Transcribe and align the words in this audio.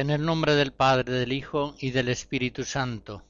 En 0.00 0.08
el 0.08 0.24
nombre 0.24 0.54
del 0.54 0.72
Padre, 0.72 1.12
del 1.12 1.30
Hijo 1.30 1.74
y 1.78 1.90
del 1.90 2.08
Espíritu 2.08 2.64
Santo. 2.64 3.22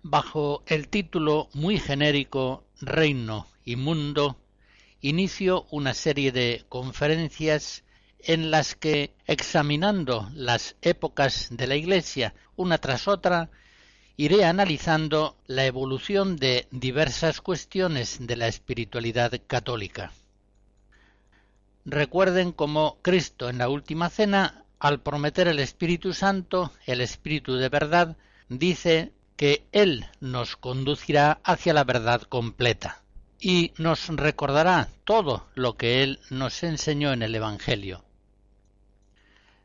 Bajo 0.00 0.62
el 0.68 0.86
título 0.86 1.48
muy 1.54 1.80
genérico 1.80 2.62
Reino 2.80 3.48
y 3.64 3.74
Mundo, 3.74 4.36
inicio 5.00 5.66
una 5.72 5.92
serie 5.92 6.30
de 6.30 6.64
conferencias 6.68 7.82
en 8.20 8.52
las 8.52 8.76
que, 8.76 9.12
examinando 9.26 10.30
las 10.34 10.76
épocas 10.82 11.48
de 11.50 11.66
la 11.66 11.74
Iglesia 11.74 12.32
una 12.54 12.78
tras 12.78 13.08
otra, 13.08 13.50
iré 14.16 14.44
analizando 14.44 15.36
la 15.48 15.66
evolución 15.66 16.36
de 16.36 16.68
diversas 16.70 17.40
cuestiones 17.40 18.24
de 18.24 18.36
la 18.36 18.46
espiritualidad 18.46 19.32
católica. 19.48 20.12
Recuerden 21.84 22.52
cómo 22.52 22.98
Cristo 23.02 23.48
en 23.48 23.58
la 23.58 23.68
última 23.68 24.10
cena 24.10 24.62
al 24.78 25.00
prometer 25.00 25.48
el 25.48 25.58
Espíritu 25.58 26.12
Santo, 26.12 26.72
el 26.84 27.00
Espíritu 27.00 27.54
de 27.54 27.68
verdad, 27.68 28.16
dice 28.48 29.12
que 29.36 29.66
Él 29.72 30.06
nos 30.20 30.56
conducirá 30.56 31.40
hacia 31.44 31.74
la 31.74 31.84
verdad 31.84 32.22
completa 32.22 33.02
y 33.40 33.72
nos 33.78 34.08
recordará 34.08 34.88
todo 35.04 35.46
lo 35.54 35.76
que 35.76 36.02
Él 36.02 36.20
nos 36.30 36.62
enseñó 36.62 37.12
en 37.12 37.22
el 37.22 37.34
Evangelio. 37.34 38.04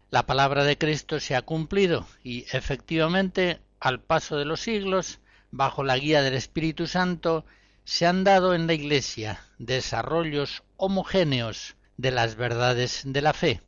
La 0.10 0.26
palabra 0.26 0.64
de 0.64 0.78
Cristo 0.78 1.20
se 1.20 1.36
ha 1.36 1.42
cumplido 1.42 2.06
y 2.24 2.46
efectivamente 2.52 3.62
al 3.80 4.02
paso 4.02 4.38
de 4.38 4.46
los 4.46 4.62
siglos, 4.62 5.20
bajo 5.52 5.84
la 5.84 5.98
guía 5.98 6.22
del 6.22 6.36
Espíritu 6.36 6.88
Santo, 6.88 7.46
se 7.84 8.06
han 8.06 8.24
dado 8.24 8.54
en 8.54 8.68
la 8.68 8.74
Iglesia 8.74 9.42
desarrollos 9.58 10.64
homogéneos 10.78 11.76
de 11.98 12.12
las 12.12 12.36
verdades 12.36 13.02
de 13.06 13.22
la 13.22 13.34
fe 13.34 13.62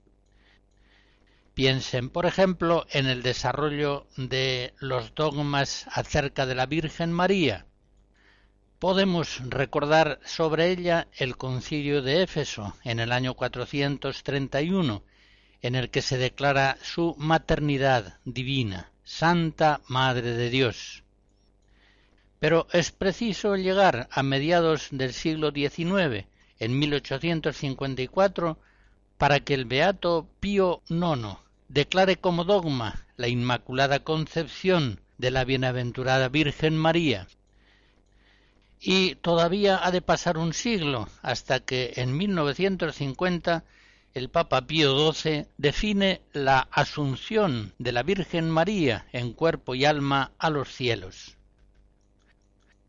Piensen, 1.53 2.09
por 2.09 2.25
ejemplo, 2.25 2.87
en 2.89 3.05
el 3.05 3.21
desarrollo 3.21 4.07
de 4.17 4.73
los 4.79 5.13
dogmas 5.13 5.85
acerca 5.91 6.47
de 6.47 6.55
la 6.55 6.65
Virgen 6.65 7.11
María. 7.11 7.67
Podemos 8.79 9.39
recordar 9.49 10.19
sobre 10.25 10.71
ella 10.71 11.07
el 11.15 11.37
concilio 11.37 12.01
de 12.01 12.23
Éfeso 12.23 12.75
en 12.83 12.99
el 12.99 13.11
año 13.11 13.35
431, 13.35 15.03
en 15.61 15.75
el 15.75 15.91
que 15.91 16.01
se 16.01 16.17
declara 16.17 16.77
su 16.81 17.15
maternidad 17.19 18.17
divina, 18.25 18.91
Santa 19.03 19.81
Madre 19.87 20.31
de 20.33 20.49
Dios. 20.49 21.03
Pero 22.39 22.67
es 22.73 22.91
preciso 22.91 23.55
llegar 23.55 24.09
a 24.11 24.23
mediados 24.23 24.87
del 24.89 25.13
siglo 25.13 25.51
XIX, 25.51 26.25
en 26.57 26.79
1854, 26.79 28.57
para 29.23 29.39
que 29.39 29.53
el 29.53 29.63
beato 29.63 30.27
Pío 30.41 30.81
IX 30.89 31.37
declare 31.69 32.17
como 32.17 32.43
dogma 32.43 33.05
la 33.15 33.29
Inmaculada 33.29 33.99
Concepción 33.99 34.99
de 35.17 35.31
la 35.31 35.45
Bienaventurada 35.45 36.27
Virgen 36.27 36.75
María. 36.75 37.29
Y 38.81 39.15
todavía 39.15 39.79
ha 39.81 39.91
de 39.91 40.01
pasar 40.01 40.37
un 40.37 40.53
siglo 40.53 41.07
hasta 41.21 41.61
que 41.61 41.93
en 41.95 42.17
1950 42.17 43.63
el 44.13 44.27
Papa 44.27 44.67
Pío 44.67 45.13
XII 45.13 45.45
define 45.57 46.19
la 46.33 46.67
asunción 46.69 47.73
de 47.79 47.93
la 47.93 48.03
Virgen 48.03 48.49
María 48.49 49.05
en 49.13 49.31
cuerpo 49.31 49.73
y 49.73 49.85
alma 49.85 50.33
a 50.37 50.49
los 50.49 50.67
cielos. 50.67 51.37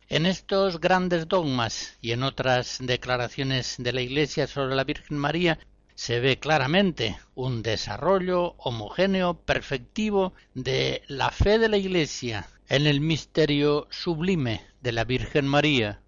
En 0.08 0.26
estos 0.26 0.80
grandes 0.80 1.28
dogmas 1.28 1.96
y 2.02 2.10
en 2.10 2.24
otras 2.24 2.78
declaraciones 2.80 3.76
de 3.78 3.92
la 3.92 4.00
Iglesia 4.00 4.48
sobre 4.48 4.74
la 4.74 4.82
Virgen 4.82 5.16
María 5.16 5.60
se 5.94 6.20
ve 6.20 6.38
claramente 6.38 7.18
un 7.34 7.62
desarrollo 7.62 8.54
homogéneo, 8.58 9.34
perfectivo 9.34 10.34
de 10.54 11.02
la 11.06 11.30
fe 11.30 11.58
de 11.58 11.68
la 11.68 11.76
Iglesia 11.76 12.48
en 12.68 12.86
el 12.86 13.00
misterio 13.00 13.86
sublime 13.90 14.62
de 14.80 14.92
la 14.92 15.04
Virgen 15.04 15.46
María. 15.46 16.00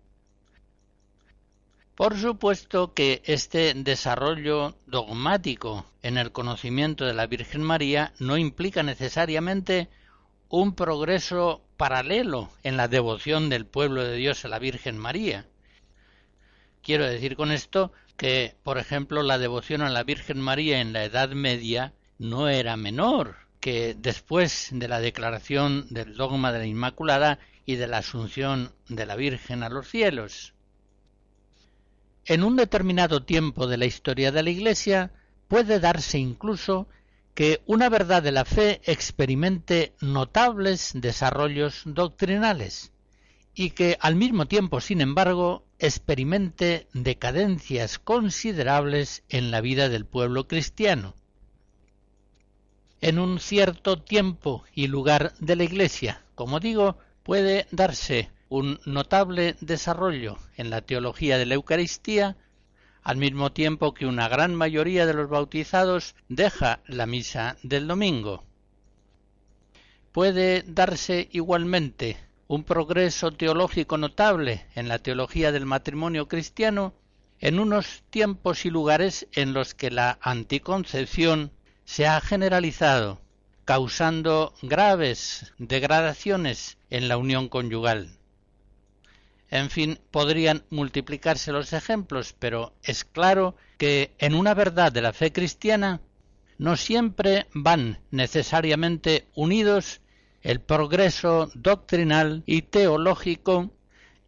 Por 1.94 2.18
supuesto 2.18 2.92
que 2.92 3.22
este 3.24 3.72
desarrollo 3.74 4.76
dogmático 4.86 5.86
en 6.02 6.18
el 6.18 6.30
conocimiento 6.30 7.06
de 7.06 7.14
la 7.14 7.26
Virgen 7.26 7.62
María 7.62 8.12
no 8.18 8.36
implica 8.36 8.82
necesariamente 8.82 9.88
un 10.48 10.74
progreso 10.74 11.62
paralelo 11.76 12.50
en 12.62 12.76
la 12.76 12.88
devoción 12.88 13.48
del 13.48 13.66
pueblo 13.66 14.04
de 14.04 14.16
Dios 14.16 14.44
a 14.44 14.48
la 14.48 14.58
Virgen 14.58 14.98
María. 14.98 15.46
Quiero 16.82 17.06
decir 17.06 17.34
con 17.34 17.50
esto 17.50 17.92
que, 18.16 18.56
por 18.62 18.78
ejemplo, 18.78 19.22
la 19.22 19.38
devoción 19.38 19.82
a 19.82 19.90
la 19.90 20.02
Virgen 20.02 20.40
María 20.40 20.80
en 20.80 20.92
la 20.92 21.04
Edad 21.04 21.30
Media 21.30 21.92
no 22.18 22.48
era 22.48 22.76
menor 22.76 23.36
que 23.60 23.94
después 23.98 24.68
de 24.72 24.88
la 24.88 25.00
declaración 25.00 25.86
del 25.90 26.16
dogma 26.16 26.52
de 26.52 26.60
la 26.60 26.66
Inmaculada 26.66 27.38
y 27.64 27.76
de 27.76 27.86
la 27.88 27.98
asunción 27.98 28.72
de 28.88 29.06
la 29.06 29.16
Virgen 29.16 29.62
a 29.62 29.68
los 29.68 29.88
cielos. 29.88 30.54
En 32.24 32.44
un 32.44 32.56
determinado 32.56 33.24
tiempo 33.24 33.66
de 33.66 33.76
la 33.76 33.86
historia 33.86 34.32
de 34.32 34.42
la 34.42 34.50
Iglesia 34.50 35.12
puede 35.48 35.80
darse 35.80 36.18
incluso 36.18 36.88
que 37.34 37.60
una 37.66 37.88
verdad 37.88 38.22
de 38.22 38.32
la 38.32 38.44
fe 38.44 38.80
experimente 38.84 39.94
notables 40.00 40.92
desarrollos 40.94 41.82
doctrinales 41.84 42.92
y 43.58 43.70
que 43.70 43.96
al 44.00 44.16
mismo 44.16 44.46
tiempo, 44.46 44.82
sin 44.82 45.00
embargo, 45.00 45.64
experimente 45.78 46.88
decadencias 46.92 47.98
considerables 47.98 49.24
en 49.30 49.50
la 49.50 49.62
vida 49.62 49.88
del 49.88 50.04
pueblo 50.04 50.46
cristiano. 50.46 51.14
En 53.00 53.18
un 53.18 53.40
cierto 53.40 54.02
tiempo 54.02 54.64
y 54.74 54.88
lugar 54.88 55.32
de 55.40 55.56
la 55.56 55.64
Iglesia, 55.64 56.22
como 56.34 56.60
digo, 56.60 56.98
puede 57.22 57.66
darse 57.70 58.30
un 58.50 58.78
notable 58.84 59.56
desarrollo 59.60 60.36
en 60.58 60.68
la 60.68 60.82
teología 60.82 61.38
de 61.38 61.46
la 61.46 61.54
Eucaristía, 61.54 62.36
al 63.02 63.16
mismo 63.16 63.52
tiempo 63.52 63.94
que 63.94 64.04
una 64.04 64.28
gran 64.28 64.54
mayoría 64.54 65.06
de 65.06 65.14
los 65.14 65.30
bautizados 65.30 66.14
deja 66.28 66.80
la 66.86 67.06
misa 67.06 67.56
del 67.62 67.88
domingo. 67.88 68.44
Puede 70.12 70.62
darse 70.66 71.28
igualmente 71.32 72.25
un 72.48 72.64
progreso 72.64 73.32
teológico 73.32 73.98
notable 73.98 74.66
en 74.74 74.88
la 74.88 74.98
teología 74.98 75.52
del 75.52 75.66
matrimonio 75.66 76.28
cristiano 76.28 76.94
en 77.40 77.58
unos 77.58 78.04
tiempos 78.10 78.64
y 78.64 78.70
lugares 78.70 79.26
en 79.32 79.52
los 79.52 79.74
que 79.74 79.90
la 79.90 80.18
anticoncepción 80.22 81.50
se 81.84 82.06
ha 82.06 82.20
generalizado, 82.20 83.20
causando 83.64 84.54
graves 84.62 85.52
degradaciones 85.58 86.78
en 86.88 87.08
la 87.08 87.16
unión 87.16 87.48
conyugal. 87.48 88.16
En 89.50 89.70
fin, 89.70 89.98
podrían 90.10 90.64
multiplicarse 90.70 91.52
los 91.52 91.72
ejemplos, 91.72 92.34
pero 92.38 92.72
es 92.82 93.04
claro 93.04 93.56
que 93.78 94.12
en 94.18 94.34
una 94.34 94.54
verdad 94.54 94.92
de 94.92 95.02
la 95.02 95.12
fe 95.12 95.32
cristiana 95.32 96.00
no 96.58 96.76
siempre 96.76 97.46
van 97.52 98.00
necesariamente 98.10 99.28
unidos 99.34 100.00
el 100.46 100.60
progreso 100.60 101.50
doctrinal 101.54 102.44
y 102.46 102.62
teológico 102.62 103.72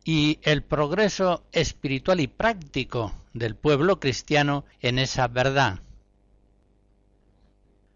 y 0.05 0.41
el 0.43 0.65
progreso 0.65 1.45
espiritual 1.53 2.19
y 2.19 2.27
práctico 2.27 3.15
del 3.35 3.55
pueblo 3.55 4.01
cristiano 4.01 4.65
en 4.81 4.99
esa 4.99 5.29
verdad. 5.29 5.79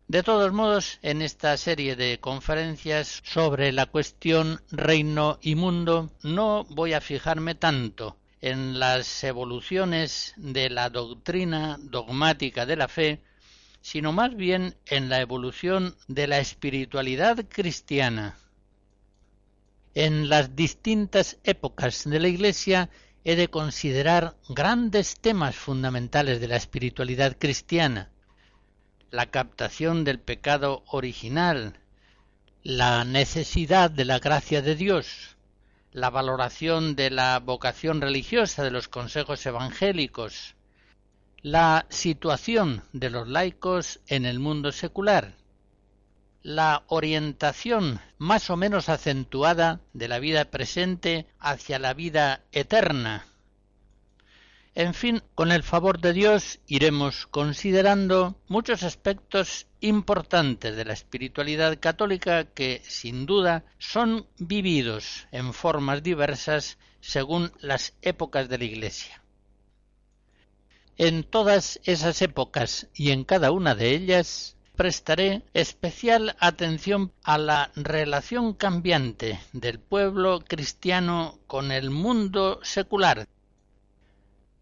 De 0.07 0.23
todos 0.23 0.53
modos, 0.53 1.01
en 1.03 1.21
esta 1.21 1.57
serie 1.57 1.97
de 1.97 2.21
conferencias 2.21 3.23
sobre 3.25 3.73
la 3.73 3.87
cuestión 3.87 4.61
reino 4.71 5.41
y 5.43 5.57
mundo 5.57 6.13
no 6.23 6.65
voy 6.71 6.93
a 6.93 7.01
fijarme 7.01 7.57
tanto 7.57 8.19
en 8.41 8.79
las 8.79 9.25
evoluciones 9.25 10.35
de 10.37 10.71
la 10.71 10.91
doctrina 10.91 11.77
dogmática 11.81 12.67
de 12.67 12.77
la 12.77 12.87
fe, 12.87 13.21
sino 13.82 14.12
más 14.12 14.34
bien 14.34 14.76
en 14.87 15.08
la 15.08 15.20
evolución 15.20 15.96
de 16.08 16.29
la 16.29 16.38
espiritualidad 16.38 17.44
cristiana. 17.49 18.37
En 19.94 20.29
las 20.29 20.56
distintas 20.56 21.38
épocas 21.44 22.05
de 22.08 22.20
la 22.20 22.29
Iglesia 22.29 22.88
he 23.25 23.37
de 23.37 23.49
considerar 23.49 24.37
grandes 24.49 25.17
temas 25.20 25.56
fundamentales 25.56 26.40
de 26.40 26.49
la 26.49 26.56
espiritualidad 26.56 27.37
cristiana, 27.38 28.11
la 29.11 29.26
captación 29.26 30.05
del 30.05 30.19
pecado 30.19 30.84
original, 30.87 31.79
la 32.62 33.05
necesidad 33.05 33.90
de 33.90 34.05
la 34.05 34.20
gracia 34.20 34.62
de 34.62 34.76
Dios, 34.76 35.37
la 35.90 36.08
valoración 36.08 36.96
de 36.96 37.11
la 37.11 37.38
vocación 37.40 38.00
religiosa 38.00 38.62
de 38.62 38.70
los 38.70 38.88
consejos 38.88 39.44
evangélicos, 39.44 40.55
la 41.43 41.87
situación 41.89 42.85
de 42.93 43.11
los 43.11 43.29
laicos 43.29 44.00
en 44.06 44.27
el 44.27 44.39
mundo 44.39 44.73
secular, 44.73 45.35
la 46.43 46.85
orientación 46.87 48.00
más 48.19 48.49
o 48.50 48.56
menos 48.56 48.89
acentuada 48.89 49.81
de 49.93 50.09
la 50.09 50.19
vida 50.19 50.44
presente 50.47 51.27
hacia 51.39 51.79
la 51.79 51.94
vida 51.94 52.43
eterna, 52.53 53.27
en 54.75 54.94
fin, 54.94 55.23
con 55.35 55.53
el 55.53 55.62
favor 55.62 56.00
de 56.00 56.15
Dios 56.15 56.59
iremos 56.67 57.27
considerando 57.27 58.41
muchos 58.49 58.85
aspectos 58.85 59.67
importantes 59.81 60.75
de 60.75 60.87
la 60.87 60.94
espiritualidad 60.94 61.79
católica 61.79 62.44
que, 62.44 62.81
sin 62.83 63.27
duda, 63.27 63.65
son 63.79 64.27
vividos 64.39 65.27
en 65.31 65.53
formas 65.53 66.03
diversas 66.03 66.79
según 67.00 67.53
las 67.61 67.93
épocas 68.00 68.49
de 68.49 68.59
la 68.59 68.65
Iglesia. 68.65 69.22
En 70.97 71.25
todas 71.25 71.81
esas 71.85 72.23
épocas 72.23 72.89
y 72.94 73.11
en 73.11 73.25
cada 73.25 73.50
una 73.50 73.75
de 73.75 73.91
ellas 73.91 74.56
prestaré 74.77 75.43
especial 75.55 76.37
atención 76.39 77.12
a 77.23 77.39
la 77.39 77.71
relación 77.75 78.55
cambiante 78.55 79.41
del 79.53 79.79
pueblo 79.81 80.41
cristiano 80.47 81.39
con 81.47 81.73
el 81.73 81.91
mundo 81.91 82.61
secular 82.62 83.29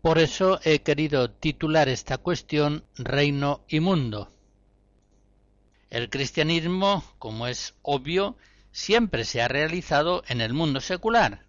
por 0.02 0.18
eso 0.18 0.60
he 0.64 0.80
querido 0.80 1.30
titular 1.30 1.90
esta 1.90 2.16
cuestión 2.16 2.84
Reino 2.96 3.64
y 3.68 3.80
Mundo. 3.80 4.32
El 5.90 6.08
cristianismo, 6.08 7.04
como 7.18 7.46
es 7.46 7.74
obvio, 7.82 8.36
siempre 8.72 9.24
se 9.24 9.42
ha 9.42 9.48
realizado 9.48 10.22
en 10.28 10.40
el 10.40 10.54
mundo 10.54 10.80
secular 10.80 11.44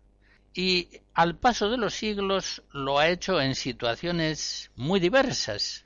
y 0.54 1.02
al 1.14 1.38
paso 1.38 1.70
de 1.70 1.78
los 1.78 1.94
siglos 1.94 2.64
lo 2.72 3.00
ha 3.00 3.10
hecho 3.10 3.42
en 3.42 3.56
situaciones 3.56 4.72
muy 4.76 5.00
diversas. 5.00 5.86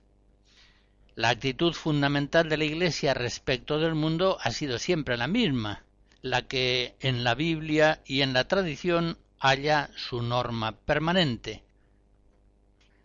La 1.15 1.29
actitud 1.29 1.73
fundamental 1.73 2.50
de 2.50 2.57
la 2.57 2.65
Iglesia 2.65 3.13
respecto 3.13 3.79
del 3.79 3.95
mundo 3.95 4.38
ha 4.41 4.51
sido 4.51 4.79
siempre 4.79 5.17
la 5.17 5.27
misma, 5.27 5.83
la 6.21 6.47
que 6.47 6.95
en 7.00 7.23
la 7.23 7.35
Biblia 7.35 8.01
y 8.06 8.21
en 8.21 8.33
la 8.33 8.47
tradición 8.47 9.17
haya 9.39 9.89
su 9.95 10.21
norma 10.21 10.71
permanente, 10.71 11.63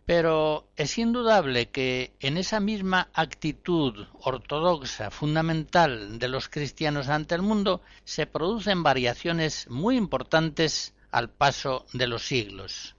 pero 0.05 0.67
es 0.75 0.97
indudable 0.97 1.69
que 1.69 2.13
en 2.19 2.37
esa 2.37 2.59
misma 2.59 3.09
actitud 3.13 4.07
ortodoxa 4.19 5.11
fundamental 5.11 6.17
de 6.19 6.27
los 6.27 6.49
cristianos 6.49 7.07
ante 7.07 7.35
el 7.35 7.43
mundo 7.43 7.81
se 8.03 8.25
producen 8.25 8.83
variaciones 8.83 9.69
muy 9.69 9.95
importantes 9.95 10.93
al 11.11 11.29
paso 11.29 11.85
de 11.93 12.07
los 12.07 12.23
siglos. 12.23 12.95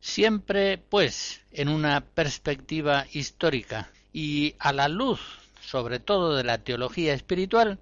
Siempre, 0.00 0.78
pues, 0.78 1.42
en 1.52 1.68
una 1.68 2.00
perspectiva 2.00 3.06
histórica 3.12 3.90
y 4.12 4.54
a 4.58 4.72
la 4.72 4.88
luz, 4.88 5.20
sobre 5.60 5.98
todo, 6.00 6.36
de 6.36 6.44
la 6.44 6.58
teología 6.58 7.14
espiritual, 7.14 7.78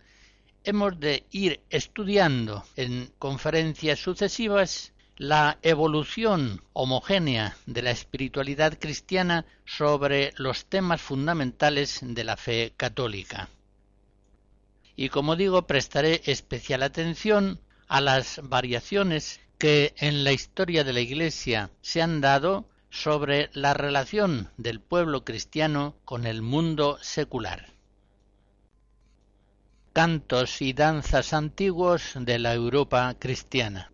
hemos 0.65 0.99
de 0.99 1.25
ir 1.31 1.61
estudiando 1.71 2.65
en 2.75 3.13
conferencias 3.19 4.01
sucesivas 4.01 4.93
la 5.17 5.59
evolución 5.63 6.63
homogénea 6.73 7.57
de 7.65 7.83
la 7.83 7.91
espiritualidad 7.91 8.79
cristiana 8.79 9.47
sobre 9.65 10.35
los 10.37 10.67
temas 10.67 11.01
fundamentales 11.01 12.01
de 12.03 12.25
la 12.25 12.37
fe 12.37 12.75
católica. 12.77 13.49
Y 14.95 15.09
como 15.09 15.37
digo, 15.37 15.67
prestaré 15.67 16.23
especial 16.27 16.83
atención 16.83 17.61
a 17.89 18.01
las 18.01 18.41
variaciones 18.43 19.41
que 19.59 19.95
en 19.99 20.25
la 20.25 20.33
historia 20.33 20.85
de 20.85 20.93
la 20.93 21.01
Iglesia 21.01 21.71
se 21.81 22.03
han 22.03 22.21
dado 22.21 22.69
sobre 22.91 23.51
la 23.53 23.75
relación 23.75 24.51
del 24.57 24.81
pueblo 24.81 25.25
cristiano 25.25 25.97
con 26.05 26.27
el 26.27 26.43
mundo 26.43 26.99
secular. 27.01 27.67
Cantos 29.93 30.61
y 30.61 30.73
danzas 30.73 31.33
antiguos 31.33 32.13
de 32.15 32.39
la 32.39 32.55
Europa 32.55 33.15
cristiana. 33.19 33.91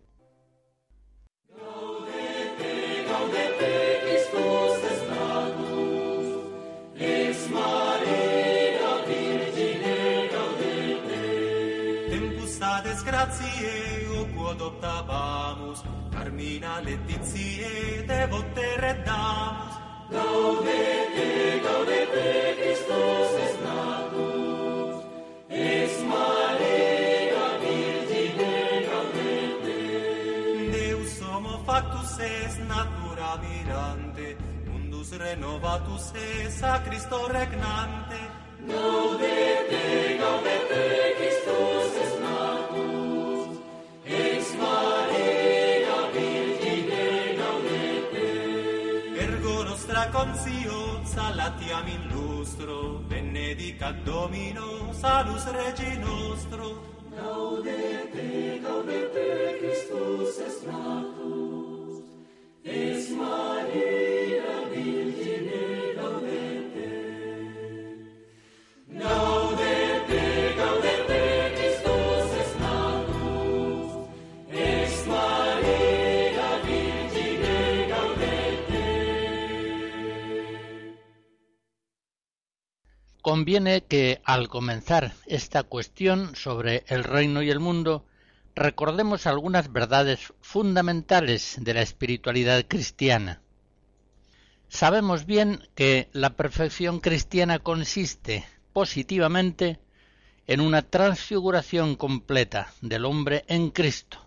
Grazie 13.33 14.07
o 14.19 14.25
quod 14.35 14.61
optabamus, 14.61 15.83
carmina 16.11 16.79
letizie 16.81 18.03
devote 18.05 18.77
reddamus. 18.77 19.73
Gaudete, 20.09 21.61
gaudete, 21.63 22.55
Christus 22.59 23.31
es 23.45 23.55
natus, 23.65 25.03
es 25.49 26.03
Maria 26.03 27.45
Virgine 27.61 28.85
gaudete. 28.89 29.79
Deus 30.71 31.21
homo 31.21 31.63
factus 31.65 32.19
es 32.19 32.59
natura 32.59 33.37
mirante, 33.41 34.37
mundus 34.67 35.17
renovatus 35.17 36.13
es 36.13 36.61
a 36.61 36.83
Christo 36.83 37.27
regnante. 37.27 38.19
Gaudete, 38.67 40.17
gaudete, 40.19 41.12
Conceptio, 50.43 51.05
salatiam 51.05 51.87
in 51.87 52.09
lustro, 52.11 52.99
benedicat 53.07 53.95
Domino, 54.03 54.91
salus 54.91 55.45
Regi 55.45 55.97
nostro. 55.99 56.83
Gaudete, 57.15 58.59
gaudete, 58.61 59.57
Christus 59.59 60.39
est 60.39 60.67
nat. 60.67 61.12
Conviene 83.43 83.83
que 83.83 84.21
al 84.23 84.47
comenzar 84.47 85.11
esta 85.25 85.63
cuestión 85.63 86.33
sobre 86.33 86.85
el 86.87 87.03
reino 87.03 87.41
y 87.41 87.49
el 87.49 87.59
mundo 87.59 88.05
recordemos 88.55 89.27
algunas 89.27 89.73
verdades 89.73 90.31
fundamentales 90.39 91.57
de 91.59 91.73
la 91.73 91.81
espiritualidad 91.81 92.63
cristiana. 92.69 93.41
Sabemos 94.69 95.25
bien 95.25 95.67
que 95.75 96.07
la 96.13 96.37
perfección 96.37 97.01
cristiana 97.01 97.59
consiste 97.59 98.45
positivamente 98.71 99.77
en 100.47 100.61
una 100.61 100.81
transfiguración 100.81 101.97
completa 101.97 102.71
del 102.79 103.03
hombre 103.03 103.43
en 103.49 103.71
Cristo, 103.71 104.25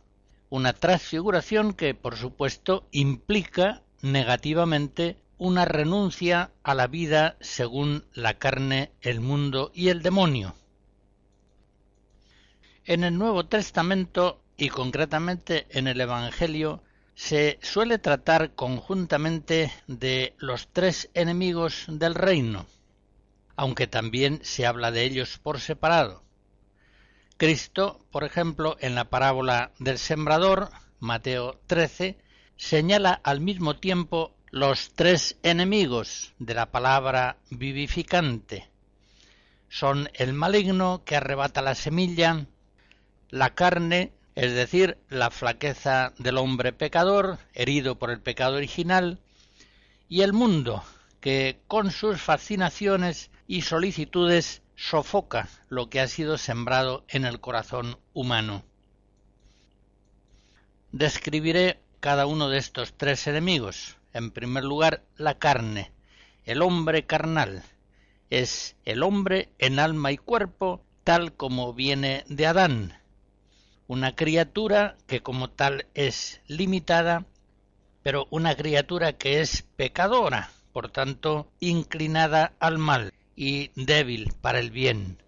una 0.50 0.74
transfiguración 0.74 1.72
que, 1.72 1.94
por 1.94 2.16
supuesto, 2.16 2.86
implica 2.90 3.82
negativamente 4.02 5.16
una 5.38 5.64
renuncia 5.64 6.50
a 6.62 6.74
la 6.74 6.86
vida 6.86 7.36
según 7.40 8.04
la 8.14 8.34
carne, 8.38 8.92
el 9.00 9.20
mundo 9.20 9.70
y 9.74 9.88
el 9.88 10.02
demonio. 10.02 10.54
En 12.84 13.04
el 13.04 13.18
Nuevo 13.18 13.46
Testamento 13.46 14.40
y 14.56 14.68
concretamente 14.68 15.66
en 15.70 15.88
el 15.88 16.00
Evangelio 16.00 16.82
se 17.14 17.58
suele 17.62 17.98
tratar 17.98 18.54
conjuntamente 18.54 19.72
de 19.86 20.34
los 20.38 20.68
tres 20.68 21.10
enemigos 21.14 21.86
del 21.88 22.14
reino, 22.14 22.66
aunque 23.56 23.86
también 23.86 24.40
se 24.42 24.66
habla 24.66 24.90
de 24.90 25.04
ellos 25.04 25.38
por 25.42 25.60
separado. 25.60 26.22
Cristo, 27.36 28.06
por 28.10 28.24
ejemplo, 28.24 28.76
en 28.80 28.94
la 28.94 29.10
parábola 29.10 29.72
del 29.78 29.98
sembrador, 29.98 30.70
Mateo 31.00 31.60
13, 31.66 32.18
señala 32.56 33.12
al 33.12 33.40
mismo 33.40 33.76
tiempo 33.76 34.35
los 34.50 34.92
tres 34.94 35.36
enemigos 35.42 36.32
de 36.38 36.54
la 36.54 36.70
palabra 36.70 37.36
vivificante. 37.50 38.68
Son 39.68 40.08
el 40.14 40.32
maligno 40.32 41.02
que 41.04 41.16
arrebata 41.16 41.62
la 41.62 41.74
semilla, 41.74 42.46
la 43.30 43.54
carne, 43.54 44.12
es 44.34 44.54
decir, 44.54 44.98
la 45.08 45.30
flaqueza 45.30 46.12
del 46.18 46.38
hombre 46.38 46.72
pecador, 46.72 47.38
herido 47.52 47.98
por 47.98 48.10
el 48.10 48.20
pecado 48.20 48.56
original, 48.56 49.18
y 50.08 50.22
el 50.22 50.32
mundo, 50.32 50.84
que 51.20 51.58
con 51.66 51.90
sus 51.90 52.20
fascinaciones 52.20 53.30
y 53.48 53.62
solicitudes 53.62 54.62
sofoca 54.76 55.48
lo 55.68 55.88
que 55.88 56.00
ha 56.00 56.06
sido 56.06 56.38
sembrado 56.38 57.04
en 57.08 57.24
el 57.24 57.40
corazón 57.40 57.98
humano. 58.12 58.62
Describiré 60.92 61.80
cada 62.00 62.26
uno 62.26 62.48
de 62.48 62.58
estos 62.58 62.94
tres 62.96 63.26
enemigos. 63.26 63.96
En 64.16 64.30
primer 64.30 64.64
lugar, 64.64 65.02
la 65.18 65.34
carne, 65.34 65.92
el 66.46 66.62
hombre 66.62 67.04
carnal. 67.04 67.62
Es 68.30 68.74
el 68.86 69.02
hombre 69.02 69.50
en 69.58 69.78
alma 69.78 70.10
y 70.10 70.16
cuerpo, 70.16 70.82
tal 71.04 71.34
como 71.34 71.74
viene 71.74 72.24
de 72.26 72.46
Adán, 72.46 72.98
una 73.86 74.16
criatura 74.16 74.96
que 75.06 75.20
como 75.20 75.50
tal 75.50 75.84
es 75.92 76.40
limitada, 76.46 77.26
pero 78.02 78.26
una 78.30 78.56
criatura 78.56 79.12
que 79.12 79.42
es 79.42 79.66
pecadora, 79.76 80.50
por 80.72 80.88
tanto 80.88 81.52
inclinada 81.60 82.54
al 82.58 82.78
mal 82.78 83.12
y 83.36 83.70
débil 83.74 84.32
para 84.40 84.60
el 84.60 84.70
bien. 84.70 85.22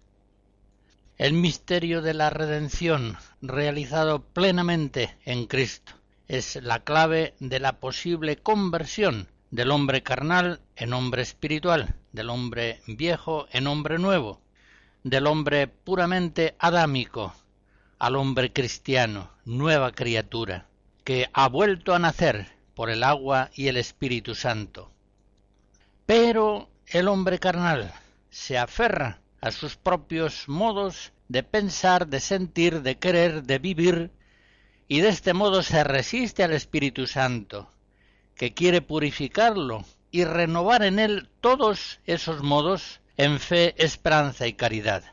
El 1.19 1.33
misterio 1.33 2.01
de 2.01 2.15
la 2.15 2.31
redención 2.31 3.17
realizado 3.39 4.23
plenamente 4.23 5.15
en 5.25 5.45
Cristo 5.45 5.98
es 6.29 6.59
la 6.61 6.83
clave 6.83 7.33
de 7.39 7.59
la 7.59 7.79
posible 7.79 8.37
conversión 8.37 9.27
del 9.49 9.71
hombre 9.71 10.03
carnal 10.03 10.61
en 10.75 10.93
hombre 10.93 11.23
espiritual, 11.23 11.95
del 12.13 12.29
hombre 12.29 12.81
viejo 12.85 13.47
en 13.51 13.65
hombre 13.65 13.97
nuevo, 13.97 14.39
del 15.03 15.25
hombre 15.25 15.67
puramente 15.67 16.55
adámico 16.59 17.33
al 17.97 18.15
hombre 18.15 18.53
cristiano, 18.53 19.31
nueva 19.43 19.91
criatura, 19.91 20.67
que 21.03 21.29
ha 21.33 21.49
vuelto 21.49 21.95
a 21.95 21.99
nacer 21.99 22.47
por 22.75 22.91
el 22.91 23.03
agua 23.03 23.49
y 23.55 23.67
el 23.67 23.77
Espíritu 23.77 24.35
Santo. 24.35 24.91
Pero 26.05 26.69
el 26.85 27.07
hombre 27.07 27.39
carnal 27.39 27.91
se 28.29 28.57
aferra 28.59 29.19
a 29.41 29.51
sus 29.51 29.77
propios 29.77 30.47
modos 30.47 31.11
de 31.27 31.41
pensar, 31.41 32.07
de 32.07 32.19
sentir, 32.19 32.83
de 32.83 32.99
querer, 32.99 33.43
de 33.43 33.57
vivir, 33.57 34.11
y 34.89 35.01
de 35.01 35.09
este 35.09 35.33
modo 35.33 35.61
se 35.61 35.83
resiste 35.83 36.43
al 36.43 36.51
Espíritu 36.51 37.05
Santo, 37.05 37.69
que 38.35 38.55
quiere 38.55 38.81
purificarlo 38.81 39.85
y 40.09 40.23
renovar 40.23 40.83
en 40.83 40.97
él 40.97 41.29
todos 41.41 41.99
esos 42.05 42.41
modos 42.41 42.99
en 43.15 43.39
fe, 43.39 43.75
esperanza 43.77 44.47
y 44.47 44.53
caridad. 44.53 45.03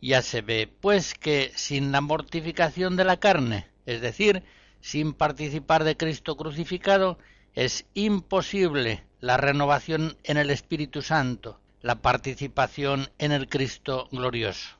Ya 0.00 0.22
se 0.22 0.40
ve, 0.40 0.66
pues, 0.80 1.12
que 1.12 1.52
sin 1.54 1.92
la 1.92 2.00
mortificación 2.00 2.96
de 2.96 3.04
la 3.04 3.18
carne, 3.18 3.66
es 3.84 4.00
decir, 4.00 4.44
sin 4.80 5.12
participar 5.12 5.84
de 5.84 5.98
Cristo 5.98 6.38
crucificado, 6.38 7.18
es 7.54 7.84
imposible 7.92 9.04
la 9.20 9.36
renovación 9.36 10.16
en 10.24 10.38
el 10.38 10.48
Espíritu 10.48 11.02
Santo, 11.02 11.60
la 11.82 11.96
participación 11.96 13.10
en 13.18 13.32
el 13.32 13.46
Cristo 13.46 14.08
glorioso. 14.10 14.79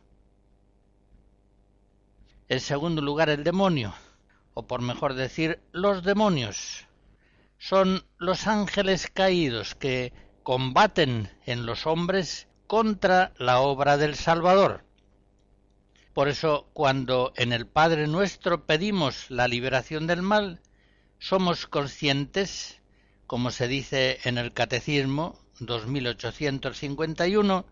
En 2.51 2.59
segundo 2.59 3.01
lugar, 3.01 3.31
el 3.31 3.45
demonio, 3.45 3.95
o 4.55 4.67
por 4.67 4.83
mejor 4.83 5.15
decir, 5.15 5.61
los 5.71 6.03
demonios. 6.03 6.85
Son 7.59 8.05
los 8.19 8.49
ángeles 8.49 9.09
caídos 9.09 9.77
que 9.77 10.13
combaten 10.43 11.31
en 11.47 11.65
los 11.65 11.87
hombres 11.87 12.49
contra 12.67 13.33
la 13.39 13.61
obra 13.61 13.97
del 13.99 14.17
Salvador. 14.17 14.83
Por 16.13 16.27
eso, 16.27 16.69
cuando 16.73 17.33
en 17.37 17.53
el 17.53 17.69
Padre 17.69 18.09
nuestro 18.09 18.67
pedimos 18.67 19.31
la 19.31 19.47
liberación 19.47 20.09
del 20.09 20.23
mal, 20.23 20.61
somos 21.21 21.69
conscientes, 21.69 22.81
como 23.29 23.53
se 23.53 23.69
dice 23.69 24.19
en 24.25 24.39
el 24.39 24.53
Catecismo 24.53 25.39
2851, 25.61 27.65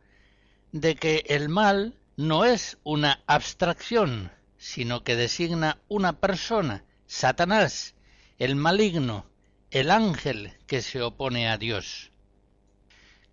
de 0.70 0.94
que 0.94 1.25
el 1.26 1.49
mal 1.49 1.99
no 2.16 2.44
es 2.44 2.78
una 2.85 3.25
abstracción, 3.26 4.30
sino 4.59 5.03
que 5.03 5.17
designa 5.17 5.79
una 5.88 6.21
persona, 6.21 6.85
Satanás, 7.07 7.95
el 8.38 8.57
maligno, 8.57 9.27
el 9.71 9.91
ángel 9.91 10.53
que 10.67 10.83
se 10.83 11.03
opone 11.03 11.49
a 11.49 11.57
Dios. 11.57 12.12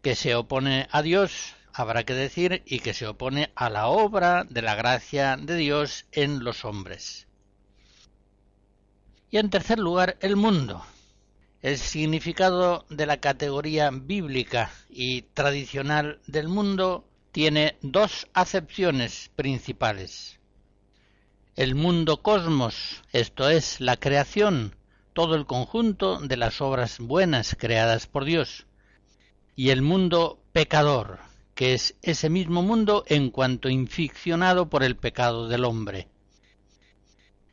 Que 0.02 0.16
se 0.16 0.36
opone 0.36 0.88
a 0.92 1.02
Dios 1.02 1.56
habrá 1.76 2.06
que 2.06 2.14
decir, 2.14 2.64
y 2.66 2.80
que 2.80 2.94
se 2.94 3.06
opone 3.06 3.52
a 3.54 3.70
la 3.70 3.88
obra 3.88 4.46
de 4.46 4.62
la 4.62 4.76
gracia 4.76 5.36
de 5.36 5.56
Dios 5.58 6.06
en 6.14 6.44
los 6.44 6.64
hombres. 6.64 7.28
Y 9.30 9.38
en 9.38 9.50
tercer 9.50 9.80
lugar, 9.80 10.18
el 10.22 10.38
mundo. 10.38 10.86
El 11.62 11.78
significado 11.78 12.86
de 12.90 13.06
la 13.06 13.20
categoría 13.20 13.90
bíblica 13.92 14.72
y 14.90 15.24
tradicional 15.24 16.22
del 16.28 16.48
mundo 16.48 17.10
tiene 17.34 17.78
dos 17.82 18.30
acepciones 18.34 19.32
principales. 19.36 20.40
El 21.56 21.74
mundo 21.74 22.22
cosmos, 22.22 23.02
esto 23.14 23.50
es, 23.50 23.80
la 23.80 23.96
creación, 23.96 24.76
todo 25.14 25.36
el 25.36 25.46
conjunto 25.46 26.20
de 26.20 26.36
las 26.36 26.60
obras 26.60 27.00
buenas 27.00 27.56
creadas 27.58 28.08
por 28.08 28.26
Dios. 28.26 28.66
Y 29.56 29.70
el 29.70 29.82
mundo 29.82 30.44
pecador, 30.52 31.20
que 31.54 31.74
es 31.74 31.96
ese 32.02 32.30
mismo 32.30 32.62
mundo 32.62 33.06
en 33.08 33.30
cuanto 33.30 33.70
inficcionado 33.70 34.70
por 34.70 34.84
el 34.84 34.98
pecado 34.98 35.48
del 35.48 35.64
hombre. 35.64 36.10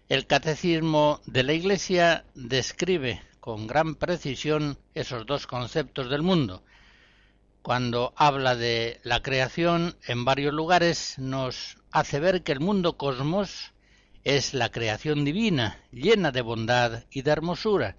El 0.09 0.27
catecismo 0.27 1.21
de 1.27 1.45
la 1.45 1.53
Iglesia 1.53 2.25
describe 2.35 3.23
con 3.39 3.69
gran 3.69 3.95
precisión 3.95 4.79
esos 4.95 5.27
dos 5.27 5.47
conceptos 5.47 6.11
del 6.11 6.23
mundo. 6.23 6.65
Cuando 7.63 8.13
habla 8.17 8.57
de 8.57 9.01
la 9.05 9.23
creación 9.23 9.95
en 10.09 10.25
varios 10.25 10.53
lugares 10.53 11.21
nos 11.21 11.77
hace 11.93 12.19
ver 12.19 12.43
que 12.43 12.51
el 12.51 12.59
mundo 12.59 12.97
cosmos 12.97 13.72
es 14.25 14.55
la 14.55 14.71
creación 14.71 15.25
divina, 15.25 15.81
llena 15.91 16.31
de 16.31 16.43
bondad 16.43 17.05
y 17.11 17.23
de 17.23 17.31
hermosura, 17.31 17.97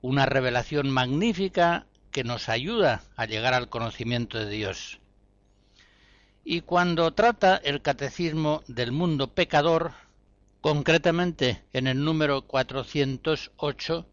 una 0.00 0.26
revelación 0.26 0.90
magnífica 0.90 1.86
que 2.10 2.24
nos 2.24 2.48
ayuda 2.48 3.02
a 3.16 3.26
llegar 3.26 3.54
al 3.54 3.68
conocimiento 3.68 4.38
de 4.38 4.50
Dios. 4.50 5.00
Y 6.44 6.60
cuando 6.60 7.12
trata 7.14 7.56
el 7.56 7.82
catecismo 7.82 8.62
del 8.68 8.92
mundo 8.92 9.32
pecador, 9.32 9.92
concretamente 10.60 11.64
en 11.72 11.86
el 11.86 12.04
número 12.04 12.42
408, 12.42 14.06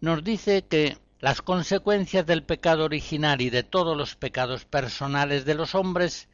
nos 0.00 0.22
dice 0.22 0.64
que 0.68 0.98
las 1.18 1.42
consecuencias 1.42 2.26
del 2.26 2.42
pecado 2.42 2.84
original 2.84 3.40
y 3.40 3.50
de 3.50 3.62
todos 3.62 3.96
los 3.96 4.14
pecados 4.14 4.64
personales 4.64 5.44
de 5.44 5.54
los 5.54 5.74
hombres 5.74 6.28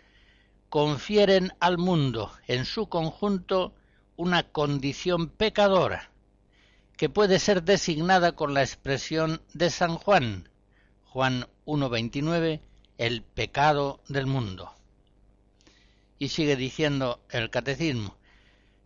confieren 0.69 1.53
al 1.61 1.79
mundo 1.79 2.33
en 2.49 2.65
su 2.65 2.89
conjunto 2.89 3.75
una 4.17 4.45
condición 4.45 5.29
pecadora, 5.29 6.11
que 6.97 7.09
puede 7.09 7.39
ser 7.39 7.63
designada 7.63 8.33
con 8.33 8.55
la 8.55 8.63
expresión 8.63 9.43
de 9.55 9.71
San 9.71 9.97
Juan, 9.97 10.49
Juan 11.05 11.47
1.29, 11.67 12.61
el 12.99 13.23
pecado 13.23 14.01
del 14.09 14.27
mundo. 14.27 14.73
Y 16.19 16.29
sigue 16.29 16.57
diciendo 16.57 17.21
el 17.31 17.51
catecismo, 17.51 18.17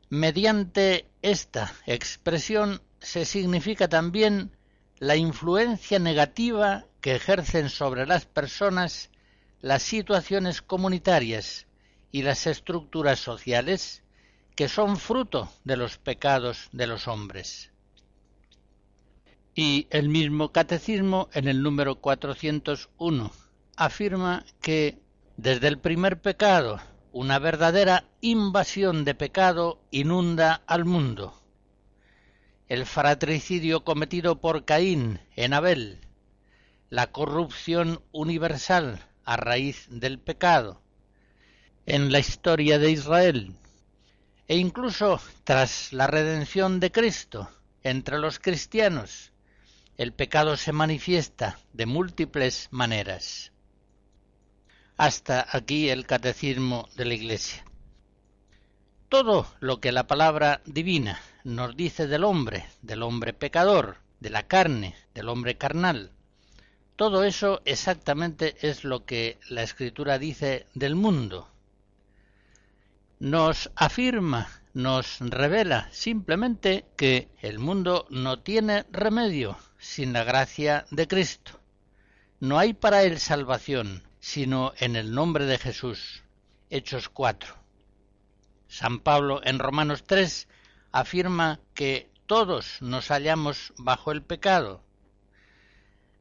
mediante 0.09 1.07
esta 1.23 1.75
expresión 1.87 2.81
se 3.01 3.25
significa 3.25 3.89
también 3.89 4.57
la 4.99 5.17
influencia 5.17 5.99
negativa 5.99 6.87
que 7.01 7.15
ejercen 7.15 7.69
sobre 7.69 8.07
las 8.07 8.25
personas 8.25 9.11
las 9.61 9.83
situaciones 9.83 10.63
comunitarias 10.63 11.67
y 12.13 12.23
las 12.23 12.47
estructuras 12.47 13.19
sociales 13.19 14.03
que 14.57 14.69
son 14.69 14.97
fruto 14.97 15.53
de 15.65 15.77
los 15.77 15.99
pecados 15.99 16.71
de 16.73 16.87
los 16.87 17.09
hombres. 17.09 17.71
Y 19.55 19.87
el 19.91 20.09
mismo 20.09 20.51
catecismo, 20.51 21.29
en 21.35 21.47
el 21.47 21.63
número 21.63 21.97
401, 21.97 23.33
afirma 23.77 24.45
que 24.63 24.99
desde 25.37 25.69
el 25.69 25.79
primer 25.79 26.23
pecado, 26.23 26.81
una 27.13 27.39
verdadera 27.39 28.09
invasión 28.23 29.05
de 29.05 29.15
pecado 29.15 29.83
inunda 29.91 30.63
al 30.67 30.87
mundo. 30.87 31.39
El 32.67 32.87
fratricidio 32.87 33.85
cometido 33.85 34.41
por 34.41 34.65
Caín 34.65 35.21
en 35.37 35.53
Abel, 35.53 36.01
la 36.89 37.13
corrupción 37.13 38.03
universal 38.11 39.07
a 39.25 39.37
raíz 39.37 39.87
del 39.91 40.19
pecado 40.19 40.81
en 41.85 42.11
la 42.11 42.19
historia 42.19 42.79
de 42.79 42.91
Israel, 42.91 43.55
e 44.49 44.57
incluso 44.57 45.21
tras 45.45 45.93
la 45.93 46.07
redención 46.07 46.81
de 46.81 46.93
Cristo 46.93 47.51
entre 47.83 48.19
los 48.19 48.39
cristianos, 48.39 49.33
el 49.97 50.13
pecado 50.13 50.57
se 50.57 50.73
manifiesta 50.73 51.59
de 51.73 51.87
múltiples 51.87 52.69
maneras. 52.71 53.53
Hasta 54.97 55.47
aquí 55.51 55.89
el 55.89 56.07
catecismo 56.07 56.89
de 56.97 57.05
la 57.05 57.15
Iglesia. 57.15 57.65
Todo 59.09 59.47
lo 59.61 59.81
que 59.81 59.93
la 59.93 60.07
palabra 60.07 60.61
divina 60.67 61.21
nos 61.45 61.77
dice 61.77 62.07
del 62.07 62.25
hombre, 62.25 62.67
del 62.83 63.03
hombre 63.03 63.33
pecador, 63.33 63.99
de 64.21 64.31
la 64.31 64.43
carne, 64.45 64.95
del 65.15 65.29
hombre 65.29 65.57
carnal, 65.57 66.11
todo 66.97 67.25
eso 67.25 67.61
exactamente 67.67 68.57
es 68.63 68.83
lo 68.83 69.05
que 69.05 69.39
la 69.51 69.63
escritura 69.63 70.19
dice 70.19 70.67
del 70.75 70.95
mundo. 70.95 71.47
Nos 73.19 73.71
afirma, 73.77 74.47
nos 74.75 75.21
revela 75.21 75.89
simplemente 75.91 76.85
que 76.99 77.31
el 77.41 77.59
mundo 77.59 78.07
no 78.11 78.41
tiene 78.41 78.85
remedio 78.93 79.57
sin 79.79 80.13
la 80.13 80.23
gracia 80.23 80.85
de 80.91 81.09
Cristo. 81.09 81.59
No 82.41 82.59
hay 82.59 82.75
para 82.75 83.05
él 83.05 83.19
salvación, 83.19 84.03
sino 84.21 84.75
en 84.77 84.97
el 84.97 85.15
nombre 85.15 85.47
de 85.47 85.57
Jesús. 85.57 86.25
Hechos 86.69 87.09
4. 87.09 87.55
San 88.69 89.01
Pablo 89.01 89.41
en 89.45 89.61
Romanos 89.61 90.05
3 90.07 90.47
afirma 90.93 91.61
que 91.73 92.11
todos 92.27 92.83
nos 92.83 93.09
hallamos 93.09 93.73
bajo 93.79 94.13
el 94.13 94.23
pecado. 94.23 94.85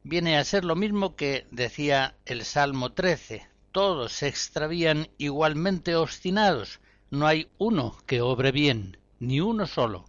Viene 0.02 0.38
a 0.38 0.44
ser 0.44 0.64
lo 0.64 0.76
mismo 0.76 1.14
que 1.14 1.46
decía 1.50 2.16
el 2.24 2.46
Salmo 2.46 2.92
13. 2.92 3.46
Todos 3.70 4.12
se 4.12 4.28
extravían 4.28 5.10
igualmente 5.18 5.94
obstinados. 5.94 6.80
No 7.10 7.26
hay 7.26 7.48
uno 7.58 7.96
que 8.06 8.20
obre 8.20 8.52
bien, 8.52 8.98
ni 9.20 9.40
uno 9.40 9.66
solo. 9.66 10.04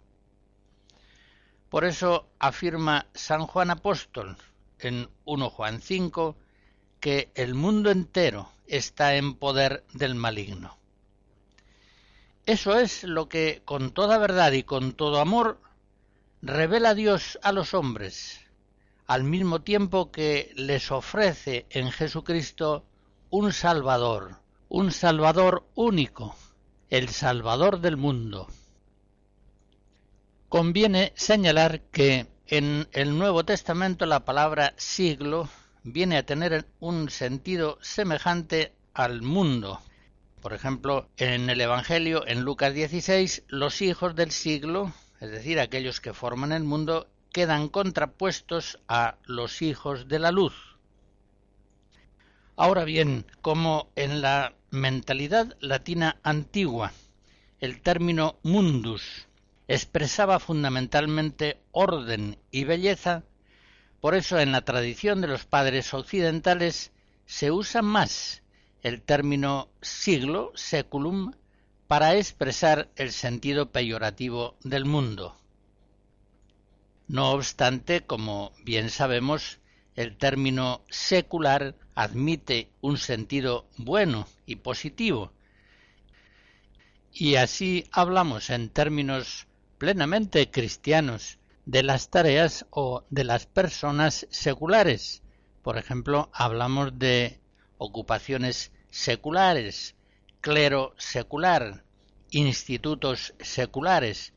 Por 1.68 1.84
eso 1.84 2.28
afirma 2.38 3.06
San 3.14 3.46
Juan 3.46 3.70
Apóstol 3.70 4.36
en 4.80 5.08
1 5.24 5.50
Juan 5.50 5.80
5 5.80 6.36
que 7.00 7.30
el 7.34 7.54
mundo 7.54 7.90
entero 7.90 8.50
está 8.66 9.16
en 9.16 9.34
poder 9.34 9.84
del 9.92 10.14
maligno. 10.14 10.76
Eso 12.46 12.78
es 12.78 13.04
lo 13.04 13.28
que 13.28 13.62
con 13.64 13.90
toda 13.90 14.18
verdad 14.18 14.52
y 14.52 14.62
con 14.62 14.92
todo 14.92 15.20
amor 15.20 15.60
revela 16.40 16.94
Dios 16.94 17.38
a 17.42 17.52
los 17.52 17.74
hombres, 17.74 18.40
al 19.06 19.24
mismo 19.24 19.60
tiempo 19.60 20.10
que 20.10 20.52
les 20.56 20.90
ofrece 20.90 21.66
en 21.70 21.92
Jesucristo 21.92 22.84
un 23.30 23.52
Salvador, 23.52 24.36
un 24.68 24.92
Salvador 24.92 25.66
único, 25.74 26.34
el 26.90 27.08
Salvador 27.10 27.80
del 27.80 27.96
mundo. 27.96 28.48
Conviene 30.48 31.12
señalar 31.16 31.82
que 31.92 32.26
en 32.46 32.88
el 32.92 33.18
Nuevo 33.18 33.44
Testamento 33.44 34.06
la 34.06 34.24
palabra 34.24 34.72
siglo 34.76 35.48
viene 35.82 36.16
a 36.16 36.24
tener 36.24 36.66
un 36.80 37.10
sentido 37.10 37.78
semejante 37.82 38.72
al 38.94 39.20
mundo. 39.20 39.80
Por 40.40 40.54
ejemplo, 40.54 41.08
en 41.18 41.50
el 41.50 41.60
Evangelio, 41.60 42.26
en 42.26 42.42
Lucas 42.42 42.72
16, 42.72 43.44
los 43.48 43.82
hijos 43.82 44.14
del 44.14 44.30
siglo, 44.30 44.92
es 45.20 45.30
decir, 45.30 45.60
aquellos 45.60 46.00
que 46.00 46.14
forman 46.14 46.52
el 46.52 46.64
mundo, 46.64 47.08
quedan 47.32 47.68
contrapuestos 47.68 48.78
a 48.88 49.16
los 49.26 49.60
hijos 49.60 50.08
de 50.08 50.18
la 50.18 50.32
luz. 50.32 50.54
Ahora 52.56 52.84
bien, 52.84 53.26
como 53.42 53.90
en 53.94 54.22
la 54.22 54.54
mentalidad 54.70 55.56
latina 55.60 56.18
antigua, 56.22 56.92
el 57.60 57.80
término 57.80 58.38
mundus 58.42 59.26
expresaba 59.66 60.38
fundamentalmente 60.40 61.58
orden 61.72 62.38
y 62.50 62.64
belleza, 62.64 63.24
por 64.00 64.14
eso 64.14 64.38
en 64.38 64.52
la 64.52 64.62
tradición 64.62 65.20
de 65.20 65.28
los 65.28 65.44
padres 65.44 65.92
occidentales 65.94 66.92
se 67.26 67.50
usa 67.50 67.82
más 67.82 68.42
el 68.82 69.02
término 69.02 69.68
siglo, 69.82 70.52
seculum, 70.54 71.32
para 71.86 72.14
expresar 72.16 72.90
el 72.96 73.12
sentido 73.12 73.70
peyorativo 73.72 74.56
del 74.62 74.84
mundo. 74.84 75.36
No 77.06 77.32
obstante, 77.32 78.02
como 78.02 78.52
bien 78.62 78.90
sabemos, 78.90 79.58
el 79.98 80.16
término 80.16 80.84
secular 80.88 81.74
admite 81.96 82.70
un 82.80 82.98
sentido 82.98 83.66
bueno 83.78 84.28
y 84.46 84.54
positivo, 84.54 85.32
y 87.12 87.34
así 87.34 87.84
hablamos 87.90 88.50
en 88.50 88.68
términos 88.70 89.48
plenamente 89.76 90.52
cristianos 90.52 91.40
de 91.66 91.82
las 91.82 92.10
tareas 92.10 92.64
o 92.70 93.02
de 93.10 93.24
las 93.24 93.46
personas 93.46 94.28
seculares. 94.30 95.24
Por 95.64 95.78
ejemplo, 95.78 96.30
hablamos 96.32 96.96
de 96.96 97.40
ocupaciones 97.76 98.70
seculares, 98.90 99.96
clero 100.40 100.94
secular, 100.96 101.82
institutos 102.30 103.34
seculares. 103.40 104.32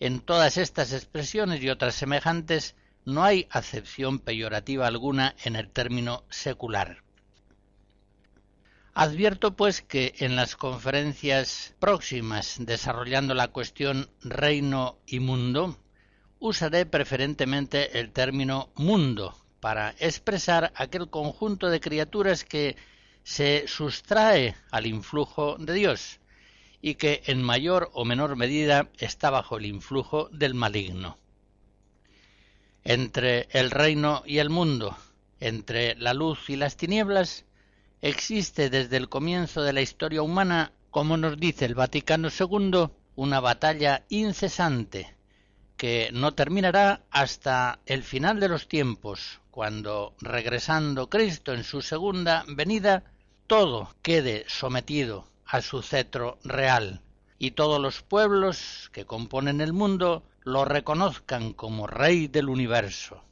En 0.00 0.20
todas 0.20 0.56
estas 0.56 0.94
expresiones 0.94 1.62
y 1.62 1.68
otras 1.68 1.94
semejantes 1.94 2.76
no 3.04 3.24
hay 3.24 3.46
acepción 3.50 4.18
peyorativa 4.18 4.86
alguna 4.86 5.34
en 5.44 5.56
el 5.56 5.68
término 5.68 6.24
secular. 6.30 7.02
Advierto 8.94 9.56
pues 9.56 9.80
que 9.80 10.14
en 10.18 10.36
las 10.36 10.54
conferencias 10.54 11.74
próximas 11.80 12.56
desarrollando 12.60 13.34
la 13.34 13.48
cuestión 13.48 14.10
reino 14.20 14.98
y 15.06 15.18
mundo, 15.18 15.78
usaré 16.38 16.84
preferentemente 16.84 17.98
el 17.98 18.12
término 18.12 18.70
mundo 18.74 19.34
para 19.60 19.94
expresar 19.98 20.72
aquel 20.74 21.08
conjunto 21.08 21.70
de 21.70 21.80
criaturas 21.80 22.44
que 22.44 22.76
se 23.22 23.66
sustrae 23.66 24.56
al 24.70 24.86
influjo 24.86 25.56
de 25.56 25.72
Dios 25.72 26.20
y 26.82 26.96
que 26.96 27.22
en 27.26 27.42
mayor 27.42 27.90
o 27.94 28.04
menor 28.04 28.36
medida 28.36 28.90
está 28.98 29.30
bajo 29.30 29.56
el 29.56 29.66
influjo 29.66 30.28
del 30.32 30.54
maligno. 30.54 31.21
Entre 32.84 33.48
el 33.52 33.70
reino 33.70 34.22
y 34.26 34.38
el 34.38 34.50
mundo, 34.50 34.96
entre 35.38 35.94
la 35.96 36.14
luz 36.14 36.50
y 36.50 36.56
las 36.56 36.76
tinieblas, 36.76 37.44
existe 38.00 38.70
desde 38.70 38.96
el 38.96 39.08
comienzo 39.08 39.62
de 39.62 39.72
la 39.72 39.82
historia 39.82 40.22
humana, 40.22 40.72
como 40.90 41.16
nos 41.16 41.38
dice 41.38 41.64
el 41.64 41.76
Vaticano 41.76 42.28
II, 42.28 42.90
una 43.14 43.40
batalla 43.40 44.04
incesante 44.08 45.14
que 45.76 46.10
no 46.12 46.32
terminará 46.32 47.02
hasta 47.10 47.80
el 47.86 48.02
final 48.02 48.40
de 48.40 48.48
los 48.48 48.68
tiempos, 48.68 49.40
cuando, 49.50 50.14
regresando 50.20 51.08
Cristo 51.08 51.52
en 51.52 51.64
su 51.64 51.82
segunda 51.82 52.44
venida, 52.48 53.04
todo 53.46 53.94
quede 54.02 54.44
sometido 54.48 55.26
a 55.44 55.60
su 55.60 55.82
cetro 55.82 56.38
real, 56.44 57.00
y 57.38 57.52
todos 57.52 57.80
los 57.80 58.02
pueblos 58.02 58.90
que 58.92 59.04
componen 59.04 59.60
el 59.60 59.72
mundo 59.72 60.24
lo 60.44 60.64
reconozcan 60.64 61.52
como 61.52 61.86
Rey 61.86 62.28
del 62.28 62.48
universo. 62.48 63.22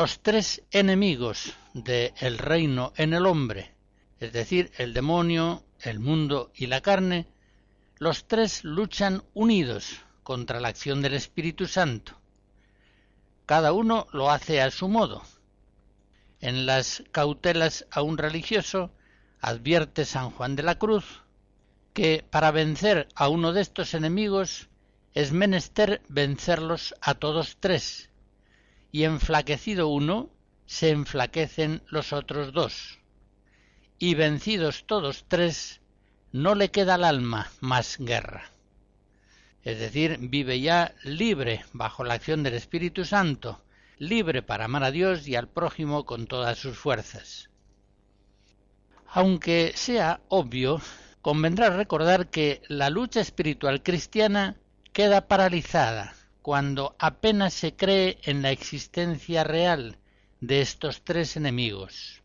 Los 0.00 0.20
tres 0.20 0.62
enemigos 0.70 1.52
del 1.74 2.38
reino 2.38 2.94
en 2.96 3.12
el 3.12 3.26
hombre, 3.26 3.74
es 4.18 4.32
decir, 4.32 4.72
el 4.78 4.94
demonio, 4.94 5.62
el 5.78 6.00
mundo 6.00 6.50
y 6.54 6.68
la 6.68 6.80
carne, 6.80 7.26
los 7.98 8.26
tres 8.26 8.64
luchan 8.64 9.22
unidos 9.34 10.00
contra 10.22 10.58
la 10.58 10.68
acción 10.68 11.02
del 11.02 11.12
Espíritu 11.12 11.66
Santo. 11.66 12.14
Cada 13.44 13.74
uno 13.74 14.06
lo 14.14 14.30
hace 14.30 14.62
a 14.62 14.70
su 14.70 14.88
modo. 14.88 15.22
En 16.40 16.64
las 16.64 17.04
cautelas 17.12 17.84
a 17.90 18.00
un 18.00 18.16
religioso 18.16 18.94
advierte 19.42 20.06
San 20.06 20.30
Juan 20.30 20.56
de 20.56 20.62
la 20.62 20.78
Cruz 20.78 21.04
que 21.92 22.24
para 22.30 22.52
vencer 22.52 23.06
a 23.14 23.28
uno 23.28 23.52
de 23.52 23.60
estos 23.60 23.92
enemigos 23.92 24.70
es 25.12 25.32
menester 25.32 26.00
vencerlos 26.08 26.94
a 27.02 27.12
todos 27.12 27.58
tres, 27.60 28.09
y 28.92 29.04
enflaquecido 29.04 29.88
uno, 29.88 30.30
se 30.66 30.90
enflaquecen 30.90 31.82
los 31.88 32.12
otros 32.12 32.52
dos. 32.52 32.98
Y 33.98 34.14
vencidos 34.14 34.84
todos 34.86 35.24
tres, 35.28 35.80
no 36.32 36.54
le 36.54 36.70
queda 36.70 36.94
al 36.94 37.04
alma 37.04 37.50
más 37.60 37.98
guerra. 37.98 38.50
Es 39.62 39.78
decir, 39.78 40.18
vive 40.20 40.60
ya 40.60 40.94
libre 41.02 41.64
bajo 41.72 42.04
la 42.04 42.14
acción 42.14 42.42
del 42.42 42.54
Espíritu 42.54 43.04
Santo, 43.04 43.62
libre 43.98 44.42
para 44.42 44.64
amar 44.64 44.84
a 44.84 44.90
Dios 44.90 45.28
y 45.28 45.36
al 45.36 45.48
prójimo 45.48 46.06
con 46.06 46.26
todas 46.26 46.58
sus 46.58 46.78
fuerzas. 46.78 47.50
Aunque 49.08 49.72
sea 49.74 50.20
obvio, 50.28 50.80
convendrá 51.20 51.70
recordar 51.70 52.28
que 52.30 52.62
la 52.68 52.90
lucha 52.90 53.20
espiritual 53.20 53.82
cristiana 53.82 54.56
queda 54.92 55.28
paralizada 55.28 56.14
cuando 56.50 56.96
apenas 56.98 57.54
se 57.54 57.76
cree 57.76 58.18
en 58.24 58.42
la 58.42 58.50
existencia 58.50 59.44
real 59.44 59.98
de 60.40 60.62
estos 60.62 61.04
tres 61.04 61.36
enemigos. 61.36 62.24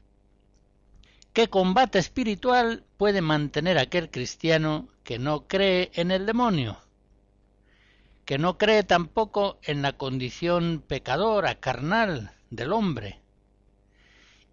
¿Qué 1.31 1.47
combate 1.47 1.99
espiritual 1.99 2.83
puede 2.97 3.21
mantener 3.21 3.77
aquel 3.77 4.09
cristiano 4.09 4.89
que 5.03 5.19
no 5.19 5.45
cree 5.45 5.91
en 5.93 6.09
el 6.09 6.25
demonio? 6.25 6.79
Que 8.25 8.39
no 8.39 8.57
cree 8.57 8.81
tampoco 8.81 9.59
en 9.61 9.83
la 9.83 9.93
condición 9.93 10.83
pecadora, 10.87 11.59
carnal 11.59 12.31
del 12.49 12.73
hombre, 12.73 13.21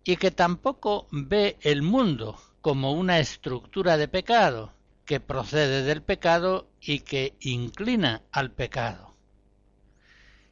y 0.05 0.17
que 0.17 0.33
tampoco 0.33 1.07
ve 1.11 1.57
el 1.63 1.81
mundo 1.81 2.39
como 2.61 2.93
una 2.93 3.21
estructura 3.21 3.97
de 3.97 4.07
pecado, 4.07 4.75
que 5.07 5.19
procede 5.19 5.83
del 5.83 6.03
pecado 6.03 6.69
y 6.79 6.99
que 6.99 7.37
inclina 7.41 8.21
al 8.33 8.51
pecado. 8.51 9.12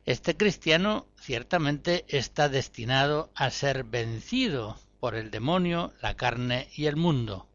Este 0.06 0.36
cristiano 0.36 1.06
ciertamente 1.16 2.04
está 2.08 2.48
destinado 2.48 3.30
a 3.34 3.50
ser 3.50 3.84
vencido 3.84 4.78
por 4.98 5.14
el 5.14 5.30
demonio, 5.30 5.92
la 6.00 6.16
carne 6.16 6.68
y 6.74 6.86
el 6.86 6.96
mundo. 6.96 7.46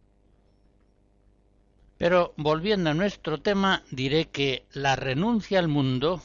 Pero 1.97 2.34
volviendo 2.38 2.89
a 2.89 2.93
nuestro 2.93 3.41
tema, 3.41 3.84
diré 3.89 4.29
que 4.29 4.65
la 4.71 4.95
renuncia 4.95 5.60
al 5.60 5.67
mundo 5.67 6.21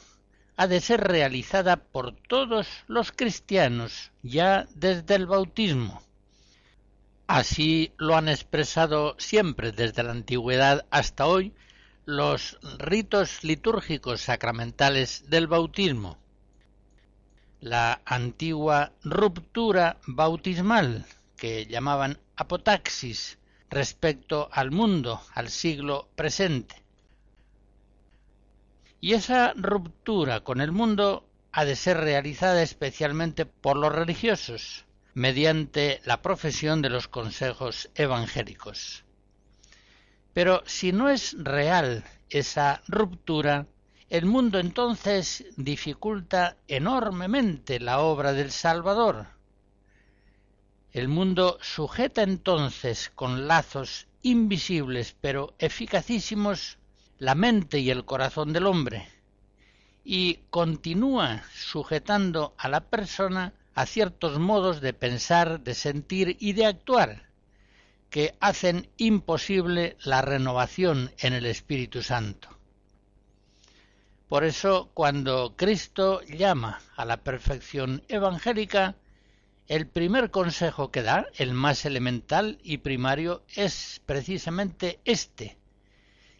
ha 0.57 0.67
de 0.67 0.79
ser 0.79 1.01
realizada 1.01 1.77
por 1.77 2.13
todos 2.13 2.67
los 2.87 3.11
cristianos 3.11 4.11
ya 4.21 4.67
desde 4.75 5.15
el 5.15 5.25
bautismo. 5.25 6.03
Así 7.25 7.93
lo 7.97 8.15
han 8.17 8.27
expresado 8.27 9.15
siempre 9.17 9.71
desde 9.71 10.03
la 10.03 10.11
antigüedad 10.11 10.85
hasta 10.91 11.25
hoy 11.25 11.53
los 12.11 12.59
ritos 12.77 13.43
litúrgicos 13.43 14.21
sacramentales 14.21 15.29
del 15.29 15.47
bautismo. 15.47 16.17
La 17.61 18.01
antigua 18.05 18.91
ruptura 19.03 19.97
bautismal, 20.05 21.05
que 21.37 21.65
llamaban 21.67 22.19
apotaxis, 22.35 23.37
respecto 23.69 24.49
al 24.51 24.71
mundo, 24.71 25.21
al 25.33 25.49
siglo 25.49 26.09
presente. 26.15 26.75
Y 28.99 29.13
esa 29.13 29.53
ruptura 29.55 30.41
con 30.41 30.59
el 30.59 30.73
mundo 30.73 31.25
ha 31.53 31.63
de 31.63 31.77
ser 31.77 31.97
realizada 31.97 32.61
especialmente 32.61 33.45
por 33.45 33.77
los 33.77 33.93
religiosos, 33.93 34.85
mediante 35.13 36.01
la 36.03 36.21
profesión 36.21 36.81
de 36.81 36.89
los 36.89 37.07
consejos 37.07 37.89
evangélicos. 37.95 39.05
Pero 40.33 40.63
si 40.65 40.91
no 40.91 41.09
es 41.09 41.35
real 41.37 42.03
esa 42.29 42.81
ruptura, 42.87 43.67
el 44.09 44.25
mundo 44.25 44.59
entonces 44.59 45.45
dificulta 45.57 46.57
enormemente 46.67 47.79
la 47.79 47.99
obra 47.99 48.33
del 48.33 48.51
Salvador. 48.51 49.27
El 50.93 51.07
mundo 51.07 51.57
sujeta 51.61 52.23
entonces 52.23 53.11
con 53.15 53.47
lazos 53.47 54.07
invisibles 54.21 55.15
pero 55.19 55.53
eficacísimos 55.57 56.77
la 57.17 57.35
mente 57.35 57.79
y 57.79 57.89
el 57.89 58.05
corazón 58.05 58.53
del 58.53 58.67
hombre 58.67 59.07
y 60.03 60.39
continúa 60.49 61.43
sujetando 61.53 62.53
a 62.57 62.67
la 62.67 62.81
persona 62.81 63.53
a 63.73 63.85
ciertos 63.85 64.39
modos 64.39 64.81
de 64.81 64.93
pensar, 64.93 65.61
de 65.61 65.73
sentir 65.73 66.37
y 66.39 66.53
de 66.53 66.65
actuar 66.65 67.30
que 68.11 68.35
hacen 68.41 68.89
imposible 68.97 69.97
la 70.03 70.21
renovación 70.21 71.11
en 71.17 71.33
el 71.33 71.45
Espíritu 71.45 72.03
Santo. 72.03 72.49
Por 74.27 74.43
eso, 74.43 74.91
cuando 74.93 75.55
Cristo 75.55 76.21
llama 76.23 76.81
a 76.95 77.05
la 77.05 77.23
perfección 77.23 78.03
evangélica, 78.09 78.97
el 79.67 79.87
primer 79.87 80.29
consejo 80.29 80.91
que 80.91 81.01
da, 81.01 81.27
el 81.35 81.53
más 81.53 81.85
elemental 81.85 82.59
y 82.63 82.79
primario, 82.79 83.45
es 83.55 84.01
precisamente 84.05 84.99
este. 85.05 85.57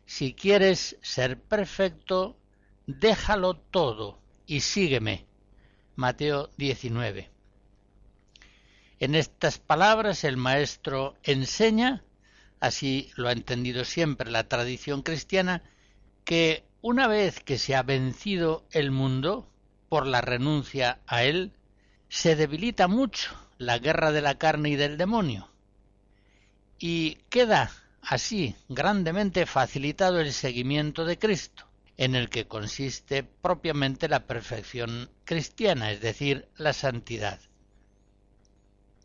Si 0.05 0.34
quieres 0.34 0.97
ser 1.01 1.39
perfecto, 1.39 2.38
déjalo 2.86 3.55
todo 3.55 4.19
y 4.45 4.60
sígueme. 4.60 5.25
Mateo 5.95 6.49
19. 6.57 7.31
En 9.02 9.16
estas 9.16 9.58
palabras 9.58 10.24
el 10.24 10.38
maestro 10.38 11.16
enseña, 11.24 12.04
así 12.60 13.10
lo 13.16 13.30
ha 13.30 13.32
entendido 13.32 13.84
siempre 13.84 14.30
la 14.30 14.48
tradición 14.48 15.02
cristiana, 15.02 15.64
que 16.24 16.64
una 16.84 17.08
vez 17.08 17.40
que 17.40 17.58
se 17.58 17.76
ha 17.76 17.82
vencido 17.82 18.64
el 18.70 18.92
mundo 18.92 19.50
por 19.90 20.06
la 20.06 20.22
renuncia 20.22 21.00
a 21.08 21.24
él, 21.24 21.52
se 22.10 22.36
debilita 22.36 22.88
mucho 22.88 23.32
la 23.58 23.80
guerra 23.80 24.12
de 24.12 24.22
la 24.22 24.38
carne 24.38 24.70
y 24.70 24.76
del 24.76 25.00
demonio, 25.00 25.50
y 26.78 27.16
queda 27.32 27.72
así 28.04 28.56
grandemente 28.70 29.48
facilitado 29.48 30.20
el 30.20 30.32
seguimiento 30.32 31.06
de 31.06 31.18
Cristo 31.18 31.66
en 31.98 32.14
el 32.14 32.30
que 32.30 32.46
consiste 32.46 33.24
propiamente 33.24 34.08
la 34.08 34.28
perfección 34.28 35.10
cristiana, 35.26 35.92
es 35.92 36.02
decir, 36.02 36.50
la 36.56 36.74
santidad. 36.74 37.40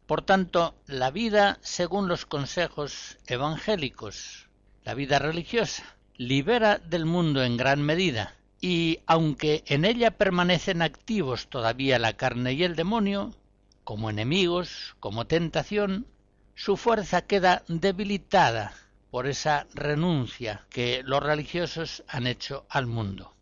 Por 0.06 0.22
tanto, 0.22 0.76
la 0.86 1.10
vida 1.10 1.58
según 1.62 2.06
los 2.06 2.26
consejos 2.26 3.18
evangélicos, 3.26 4.48
la 4.84 4.94
vida 4.94 5.18
religiosa, 5.18 5.96
libera 6.16 6.78
del 6.78 7.06
mundo 7.06 7.42
en 7.42 7.56
gran 7.56 7.82
medida, 7.82 8.36
y 8.60 9.00
aunque 9.06 9.64
en 9.66 9.84
ella 9.84 10.12
permanecen 10.12 10.80
activos 10.80 11.48
todavía 11.48 11.98
la 11.98 12.12
carne 12.12 12.52
y 12.52 12.62
el 12.62 12.76
demonio, 12.76 13.34
como 13.82 14.08
enemigos, 14.08 14.94
como 15.00 15.26
tentación, 15.26 16.06
su 16.54 16.76
fuerza 16.76 17.22
queda 17.22 17.64
debilitada 17.66 18.74
por 19.10 19.26
esa 19.26 19.66
renuncia 19.74 20.66
que 20.70 21.02
los 21.04 21.22
religiosos 21.22 22.04
han 22.06 22.28
hecho 22.28 22.64
al 22.68 22.86
mundo. 22.86 23.34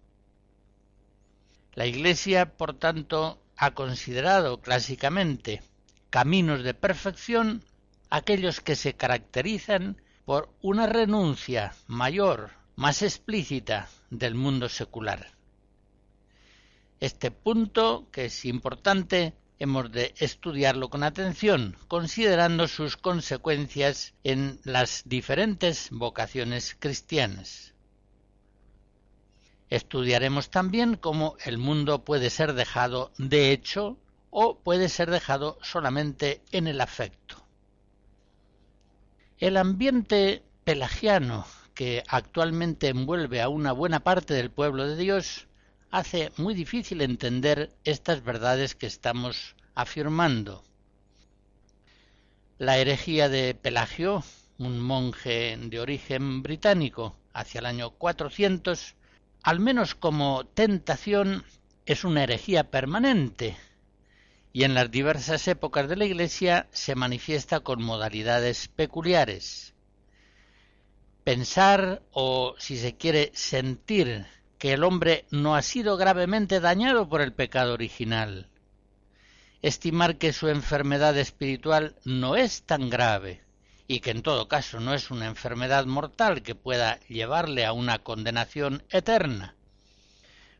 La 1.74 1.86
Iglesia, 1.86 2.56
por 2.56 2.72
tanto, 2.74 3.38
ha 3.56 3.72
considerado 3.72 4.60
clásicamente 4.60 5.62
caminos 6.14 6.62
de 6.62 6.74
perfección 6.74 7.64
aquellos 8.08 8.60
que 8.60 8.76
se 8.76 8.94
caracterizan 8.94 10.00
por 10.24 10.48
una 10.62 10.86
renuncia 10.86 11.74
mayor, 11.88 12.52
más 12.76 13.02
explícita 13.02 13.88
del 14.10 14.36
mundo 14.36 14.68
secular. 14.68 15.32
Este 17.00 17.32
punto, 17.32 18.06
que 18.12 18.26
es 18.26 18.44
importante, 18.44 19.34
hemos 19.58 19.90
de 19.90 20.14
estudiarlo 20.18 20.88
con 20.88 21.02
atención, 21.02 21.76
considerando 21.88 22.68
sus 22.68 22.96
consecuencias 22.96 24.14
en 24.22 24.60
las 24.62 25.02
diferentes 25.06 25.88
vocaciones 25.90 26.76
cristianas. 26.78 27.74
Estudiaremos 29.68 30.48
también 30.48 30.94
cómo 30.94 31.36
el 31.44 31.58
mundo 31.58 32.04
puede 32.04 32.30
ser 32.30 32.52
dejado 32.52 33.10
de 33.18 33.50
hecho 33.50 33.98
o 34.36 34.58
puede 34.58 34.88
ser 34.88 35.12
dejado 35.12 35.58
solamente 35.62 36.42
en 36.50 36.66
el 36.66 36.80
afecto. 36.80 37.36
El 39.38 39.56
ambiente 39.56 40.42
pelagiano 40.64 41.46
que 41.72 42.02
actualmente 42.08 42.88
envuelve 42.88 43.40
a 43.40 43.48
una 43.48 43.70
buena 43.70 44.00
parte 44.00 44.34
del 44.34 44.50
pueblo 44.50 44.88
de 44.88 44.96
Dios 44.96 45.46
hace 45.92 46.32
muy 46.36 46.52
difícil 46.52 47.00
entender 47.00 47.70
estas 47.84 48.24
verdades 48.24 48.74
que 48.74 48.86
estamos 48.86 49.54
afirmando 49.76 50.64
la 52.58 52.78
herejía 52.78 53.28
de 53.28 53.54
Pelagio, 53.54 54.24
un 54.58 54.80
monje 54.80 55.56
de 55.56 55.78
origen 55.78 56.42
británico, 56.42 57.16
hacia 57.32 57.60
el 57.60 57.66
año 57.66 57.90
400, 57.90 58.96
al 59.44 59.60
menos 59.60 59.94
como 59.94 60.44
tentación, 60.44 61.44
es 61.86 62.02
una 62.02 62.24
herejía 62.24 62.72
permanente 62.72 63.56
y 64.54 64.62
en 64.62 64.72
las 64.72 64.88
diversas 64.88 65.48
épocas 65.48 65.88
de 65.88 65.96
la 65.96 66.04
Iglesia 66.04 66.68
se 66.70 66.94
manifiesta 66.94 67.58
con 67.58 67.82
modalidades 67.82 68.68
peculiares. 68.68 69.74
Pensar 71.24 72.02
o, 72.12 72.54
si 72.58 72.78
se 72.78 72.96
quiere, 72.96 73.32
sentir 73.34 74.26
que 74.56 74.72
el 74.72 74.84
hombre 74.84 75.26
no 75.32 75.56
ha 75.56 75.62
sido 75.62 75.96
gravemente 75.96 76.60
dañado 76.60 77.08
por 77.08 77.20
el 77.20 77.32
pecado 77.32 77.74
original. 77.74 78.48
Estimar 79.60 80.18
que 80.18 80.32
su 80.32 80.48
enfermedad 80.48 81.18
espiritual 81.18 81.96
no 82.04 82.36
es 82.36 82.62
tan 82.62 82.90
grave 82.90 83.42
y 83.88 83.98
que 83.98 84.12
en 84.12 84.22
todo 84.22 84.46
caso 84.46 84.78
no 84.78 84.94
es 84.94 85.10
una 85.10 85.26
enfermedad 85.26 85.84
mortal 85.86 86.42
que 86.42 86.54
pueda 86.54 87.00
llevarle 87.08 87.66
a 87.66 87.72
una 87.72 87.98
condenación 87.98 88.84
eterna. 88.90 89.56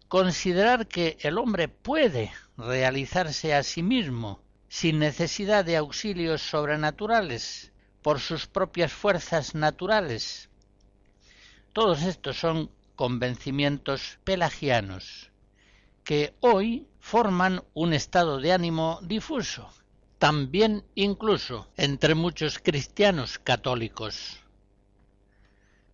Considerar 0.09 0.87
que 0.87 1.17
el 1.21 1.39
hombre 1.39 1.69
puede 1.69 2.33
realizarse 2.57 3.55
a 3.55 3.63
sí 3.63 3.83
mismo 3.83 4.41
sin 4.69 4.99
necesidad 4.99 5.65
de 5.65 5.77
auxilios 5.77 6.43
sobrenaturales 6.43 7.73
por 8.03 8.21
sus 8.21 8.47
propias 8.47 8.93
fuerzas 8.93 9.55
naturales. 9.55 10.51
Todos 11.73 12.03
estos 12.03 12.39
son 12.39 12.71
convencimientos 12.97 14.19
pelagianos 14.25 15.31
que 16.05 16.35
hoy 16.41 16.87
forman 17.01 17.65
un 17.73 17.93
estado 17.93 18.39
de 18.39 18.53
ánimo 18.53 19.01
difuso 19.03 19.73
también 20.25 20.85
incluso 20.95 21.69
entre 21.77 22.15
muchos 22.15 22.59
cristianos 22.59 23.39
católicos. 23.39 24.39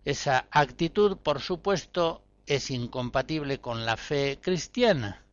Esa 0.05 0.47
actitud, 0.51 1.17
por 1.17 1.41
supuesto, 1.41 2.23
es 2.55 2.69
incompatible 2.69 3.61
con 3.61 3.85
la 3.85 3.95
fe 3.95 4.37
cristiana, 4.41 5.23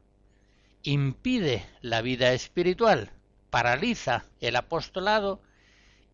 impide 0.84 1.66
la 1.80 2.00
vida 2.00 2.32
espiritual, 2.32 3.10
paraliza 3.50 4.26
el 4.38 4.54
apostolado 4.54 5.42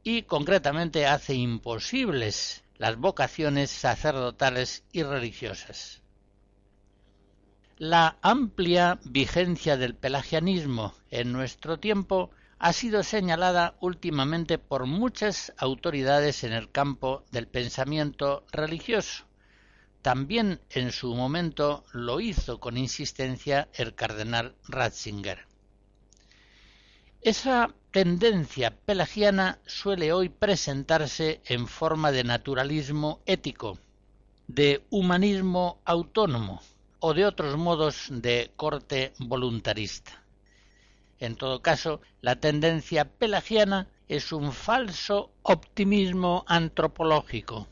y 0.03 0.23
concretamente 0.23 1.07
hace 1.07 1.35
imposibles 1.35 2.65
las 2.79 2.97
vocaciones 2.97 3.71
sacerdotales 3.71 4.83
y 4.93 5.03
religiosas. 5.03 6.01
La 7.77 8.17
amplia 8.23 8.99
vigencia 9.05 9.77
del 9.77 9.95
pelagianismo 9.95 10.95
en 11.11 11.33
nuestro 11.33 11.79
tiempo 11.79 12.31
ha 12.59 12.73
sido 12.73 13.03
señalada 13.03 13.77
últimamente 13.81 14.57
por 14.57 14.87
muchas 14.87 15.53
autoridades 15.59 16.45
en 16.45 16.55
el 16.55 16.71
campo 16.71 17.25
del 17.31 17.47
pensamiento 17.47 18.47
religioso. 18.53 19.27
También 20.05 20.61
en 20.69 20.93
su 20.93 21.15
momento 21.15 21.83
lo 21.95 22.21
hizo 22.21 22.61
con 22.61 22.77
insistencia 22.77 23.71
el 23.73 23.95
cardenal 23.95 24.55
Ratzinger. 24.69 25.47
Esa 27.23 27.71
tendencia 27.91 28.77
pelagiana 28.85 29.61
suele 29.65 30.13
hoy 30.13 30.29
presentarse 30.29 31.41
en 31.47 31.67
forma 31.67 32.13
de 32.13 32.23
naturalismo 32.23 33.23
ético, 33.25 33.79
de 34.47 34.85
humanismo 34.91 35.81
autónomo 35.87 36.61
o 37.01 37.15
de 37.15 37.25
otros 37.25 37.57
modos 37.57 38.09
de 38.11 38.53
corte 38.57 39.15
voluntarista. 39.19 40.23
En 41.19 41.35
todo 41.35 41.63
caso, 41.63 42.03
la 42.21 42.37
tendencia 42.37 43.07
pelagiana 43.07 43.89
es 44.07 44.33
un 44.33 44.53
falso 44.53 45.33
optimismo 45.45 46.45
antropológico 46.47 47.69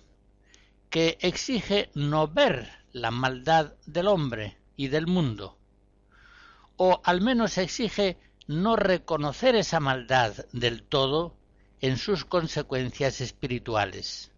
que 0.92 1.16
exige 1.22 1.90
no 1.94 2.28
ver 2.28 2.70
la 2.92 3.10
maldad 3.10 3.72
del 3.86 4.08
hombre 4.08 4.58
y 4.76 4.88
del 4.88 5.06
mundo, 5.06 5.56
o 6.76 7.00
al 7.02 7.22
menos 7.22 7.56
exige 7.56 8.18
no 8.46 8.76
reconocer 8.76 9.56
esa 9.56 9.80
maldad 9.80 10.34
del 10.52 10.82
todo 10.82 11.34
en 11.80 11.96
sus 11.96 12.26
consecuencias 12.26 13.22
espirituales. 13.22 14.32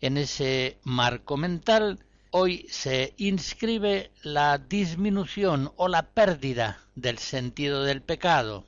En 0.00 0.16
ese 0.16 0.80
marco 0.82 1.36
mental 1.36 2.04
hoy 2.32 2.66
se 2.68 3.14
inscribe 3.16 4.10
la 4.24 4.58
disminución 4.58 5.72
o 5.76 5.86
la 5.86 6.10
pérdida 6.10 6.80
del 6.96 7.18
sentido 7.18 7.84
del 7.84 8.02
pecado. 8.02 8.66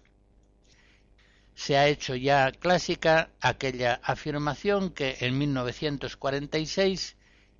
Se 1.58 1.76
ha 1.76 1.88
hecho 1.88 2.14
ya 2.14 2.52
clásica 2.52 3.30
aquella 3.40 4.00
afirmación 4.04 4.90
que 4.90 5.16
en 5.18 5.36
1946 5.36 7.16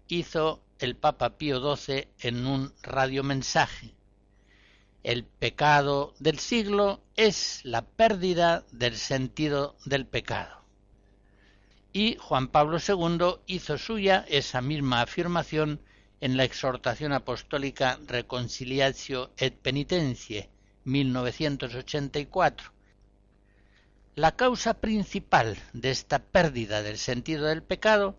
hizo 0.07 0.63
el 0.79 0.95
Papa 0.95 1.37
Pío 1.37 1.77
XII 1.77 2.07
en 2.21 2.47
un 2.47 2.73
radiomensaje. 2.83 3.97
El 5.03 5.25
pecado 5.25 6.15
del 6.21 6.39
siglo 6.39 7.03
es 7.17 7.61
la 7.65 7.83
pérdida 7.83 8.65
del 8.71 8.97
sentido 8.97 9.77
del 9.85 10.07
pecado 10.07 10.59
y 11.93 12.17
Juan 12.21 12.47
Pablo 12.47 12.79
II 12.79 13.41
hizo 13.47 13.77
suya 13.79 14.25
esa 14.29 14.61
misma 14.61 15.03
afirmación 15.03 15.81
en 16.21 16.37
la 16.37 16.45
exhortación 16.45 17.13
apostólica 17.13 17.99
Reconciliatio 18.07 19.33
et 19.37 19.55
Penitencie 19.55 20.49
1984. 20.85 22.78
La 24.19 24.33
causa 24.35 24.75
principal 24.75 25.57
de 25.73 25.93
esta 25.93 26.19
pérdida 26.19 26.83
del 26.83 26.99
sentido 26.99 27.47
del 27.47 27.63
pecado, 27.63 28.19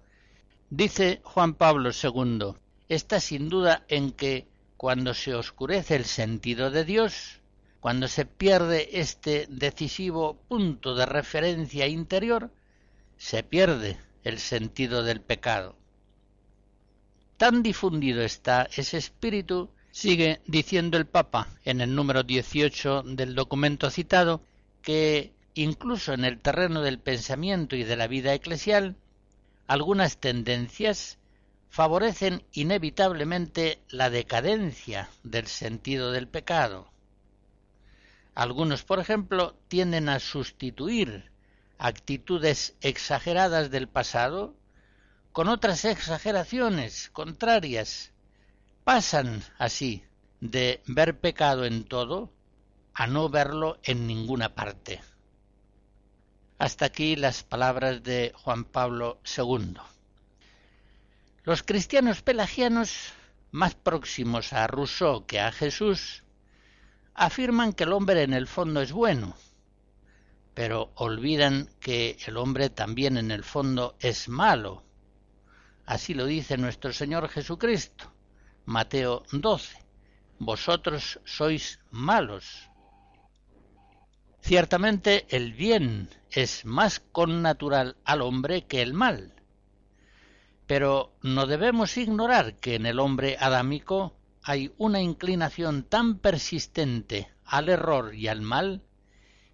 dice 0.70 1.20
Juan 1.26 1.56
Pablo 1.56 1.90
II, 1.92 2.54
está 2.88 3.20
sin 3.20 3.50
duda 3.50 3.84
en 3.90 4.14
que 4.14 4.48
cuando 4.78 5.14
se 5.14 5.36
oscurece 5.36 5.98
el 5.98 6.06
sentido 6.06 6.72
de 6.72 6.86
Dios, 6.86 7.42
cuando 7.82 8.08
se 8.08 8.24
pierde 8.24 9.02
este 9.02 9.46
decisivo 9.50 10.38
punto 10.48 10.96
de 10.96 11.06
referencia 11.06 11.86
interior, 11.86 12.50
se 13.18 13.44
pierde 13.44 13.98
el 14.24 14.40
sentido 14.40 15.04
del 15.04 15.20
pecado. 15.20 15.76
Tan 17.36 17.62
difundido 17.62 18.22
está 18.22 18.70
ese 18.74 18.98
espíritu, 19.00 19.70
sigue 19.92 20.40
diciendo 20.48 20.96
el 20.96 21.08
Papa 21.08 21.50
en 21.66 21.82
el 21.82 21.94
número 21.94 22.24
18 22.24 23.04
del 23.04 23.36
documento 23.36 23.90
citado, 23.90 24.42
que 24.82 25.34
incluso 25.62 26.13
en 26.13 26.24
el 26.24 26.39
terreno 26.39 26.82
del 26.82 27.00
pensamiento 27.00 27.76
y 27.76 27.84
de 27.84 27.98
la 27.98 28.08
vida 28.08 28.34
eclesial, 28.34 28.95
algunas 29.67 30.17
tendencias 30.17 31.17
favorecen 31.69 32.43
inevitablemente 32.54 33.82
la 33.89 34.10
decadencia 34.10 35.10
del 35.24 35.48
sentido 35.48 36.12
del 36.12 36.30
pecado. 36.30 36.89
Algunos, 38.36 38.84
por 38.84 39.00
ejemplo, 39.00 39.54
tienden 39.67 40.08
a 40.08 40.19
sustituir 40.19 41.30
actitudes 41.78 42.76
exageradas 42.80 43.69
del 43.69 43.89
pasado 43.89 44.56
con 45.34 45.50
otras 45.50 45.84
exageraciones 45.84 47.10
contrarias, 47.10 48.13
pasan 48.86 49.43
así 49.58 50.04
de 50.39 50.82
ver 50.88 51.19
pecado 51.19 51.65
en 51.65 51.84
todo 51.84 52.32
a 52.93 53.08
no 53.08 53.28
verlo 53.28 53.78
en 53.84 54.08
ninguna 54.08 54.56
parte. 54.56 55.02
Hasta 56.60 56.86
aquí 56.86 57.15
las 57.15 57.41
palabras 57.43 58.04
de 58.04 58.32
Juan 58.36 58.63
Pablo 58.65 59.19
II. 59.36 59.78
Los 61.43 61.63
cristianos 61.63 62.22
pelagianos, 62.22 63.13
más 63.50 63.74
próximos 63.74 64.54
a 64.54 64.67
Rousseau 64.67 65.26
que 65.26 65.39
a 65.39 65.52
Jesús, 65.52 66.24
afirman 67.15 67.74
que 67.74 67.86
el 67.86 67.93
hombre 67.93 68.22
en 68.22 68.34
el 68.34 68.45
fondo 68.45 68.82
es 68.82 68.91
bueno, 68.91 69.36
pero 70.54 70.91
olvidan 70.95 71.67
que 71.80 72.17
el 72.28 72.38
hombre 72.38 72.69
también 72.69 73.17
en 73.17 73.32
el 73.32 73.43
fondo 73.43 73.95
es 74.00 74.30
malo 74.30 74.84
Así 75.89 76.13
lo 76.13 76.28
dice 76.28 76.56
nuestro 76.56 76.93
Señor 76.93 77.28
Jesucristo. 77.30 78.13
Mateo 78.65 79.24
12. 79.32 79.76
Vosotros 80.38 81.19
sois 81.26 81.80
malos. 81.89 82.68
Ciertamente 84.41 85.25
el 85.30 85.54
bien 85.54 86.10
es 86.32 86.65
más 86.65 86.99
connatural 86.99 87.97
al 88.06 88.21
hombre 88.21 88.65
que 88.65 88.82
el 88.82 88.93
mal. 88.93 89.34
Pero 90.67 91.13
no 91.21 91.45
debemos 91.45 91.97
ignorar 91.97 92.56
que 92.56 92.75
en 92.75 92.86
el 92.86 92.99
hombre 92.99 93.38
adámico 93.39 94.15
hay 94.43 94.71
una 94.78 95.02
inclinación 95.02 95.84
tan 95.84 96.19
persistente 96.19 97.30
al 97.45 97.69
error 97.69 98.15
y 98.15 98.28
al 98.28 98.41
mal 98.41 98.82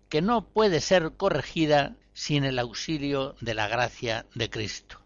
que 0.10 0.21
no 0.21 0.48
puede 0.50 0.82
ser 0.82 1.13
corregida 1.17 1.95
sin 2.13 2.43
el 2.43 2.60
auxilio 2.60 3.36
de 3.41 3.54
la 3.54 3.67
gracia 3.67 4.26
de 4.36 4.50
Cristo. 4.50 5.02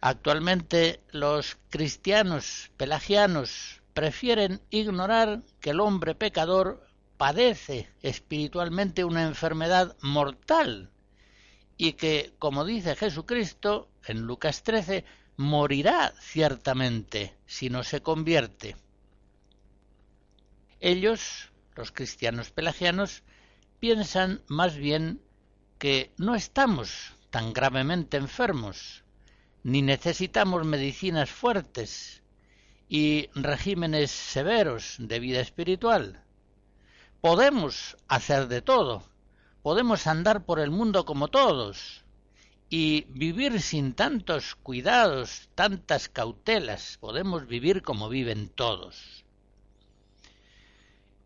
Actualmente 0.00 1.02
los 1.10 1.58
cristianos 1.68 2.70
pelagianos 2.76 3.82
prefieren 3.92 4.62
ignorar 4.70 5.42
que 5.60 5.70
el 5.70 5.80
hombre 5.80 6.14
pecador 6.14 6.86
padece 7.20 7.90
espiritualmente 8.00 9.04
una 9.04 9.24
enfermedad 9.24 9.94
mortal 10.00 10.88
y 11.76 11.92
que, 11.92 12.32
como 12.38 12.64
dice 12.64 12.96
Jesucristo 12.96 13.90
en 14.06 14.22
Lucas 14.22 14.62
13, 14.62 15.04
morirá 15.36 16.14
ciertamente 16.18 17.36
si 17.44 17.68
no 17.68 17.84
se 17.84 18.00
convierte. 18.00 18.74
Ellos, 20.80 21.52
los 21.74 21.92
cristianos 21.92 22.52
pelagianos, 22.52 23.22
piensan 23.80 24.40
más 24.48 24.76
bien 24.76 25.20
que 25.78 26.14
no 26.16 26.34
estamos 26.34 27.12
tan 27.28 27.52
gravemente 27.52 28.16
enfermos, 28.16 29.04
ni 29.62 29.82
necesitamos 29.82 30.64
medicinas 30.64 31.28
fuertes 31.28 32.22
y 32.88 33.28
regímenes 33.34 34.10
severos 34.10 34.96
de 34.98 35.20
vida 35.20 35.40
espiritual. 35.40 36.24
Podemos 37.20 37.98
hacer 38.08 38.48
de 38.48 38.62
todo, 38.62 39.02
podemos 39.62 40.06
andar 40.06 40.46
por 40.46 40.58
el 40.58 40.70
mundo 40.70 41.04
como 41.04 41.28
todos 41.28 42.02
y 42.70 43.04
vivir 43.10 43.60
sin 43.60 43.92
tantos 43.92 44.54
cuidados, 44.54 45.50
tantas 45.54 46.08
cautelas, 46.08 46.96
podemos 46.98 47.46
vivir 47.46 47.82
como 47.82 48.08
viven 48.08 48.48
todos. 48.48 49.26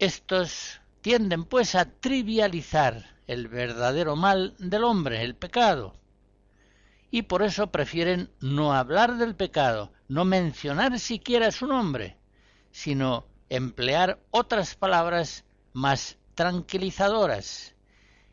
Estos 0.00 0.80
tienden 1.00 1.44
pues 1.44 1.76
a 1.76 1.84
trivializar 1.84 3.14
el 3.28 3.46
verdadero 3.46 4.16
mal 4.16 4.56
del 4.58 4.82
hombre, 4.82 5.22
el 5.22 5.36
pecado, 5.36 5.94
y 7.12 7.22
por 7.22 7.44
eso 7.44 7.70
prefieren 7.70 8.30
no 8.40 8.72
hablar 8.72 9.16
del 9.16 9.36
pecado, 9.36 9.92
no 10.08 10.24
mencionar 10.24 10.98
siquiera 10.98 11.52
su 11.52 11.68
nombre, 11.68 12.16
sino 12.72 13.26
emplear 13.48 14.18
otras 14.32 14.74
palabras 14.74 15.44
más 15.74 16.16
tranquilizadoras. 16.34 17.74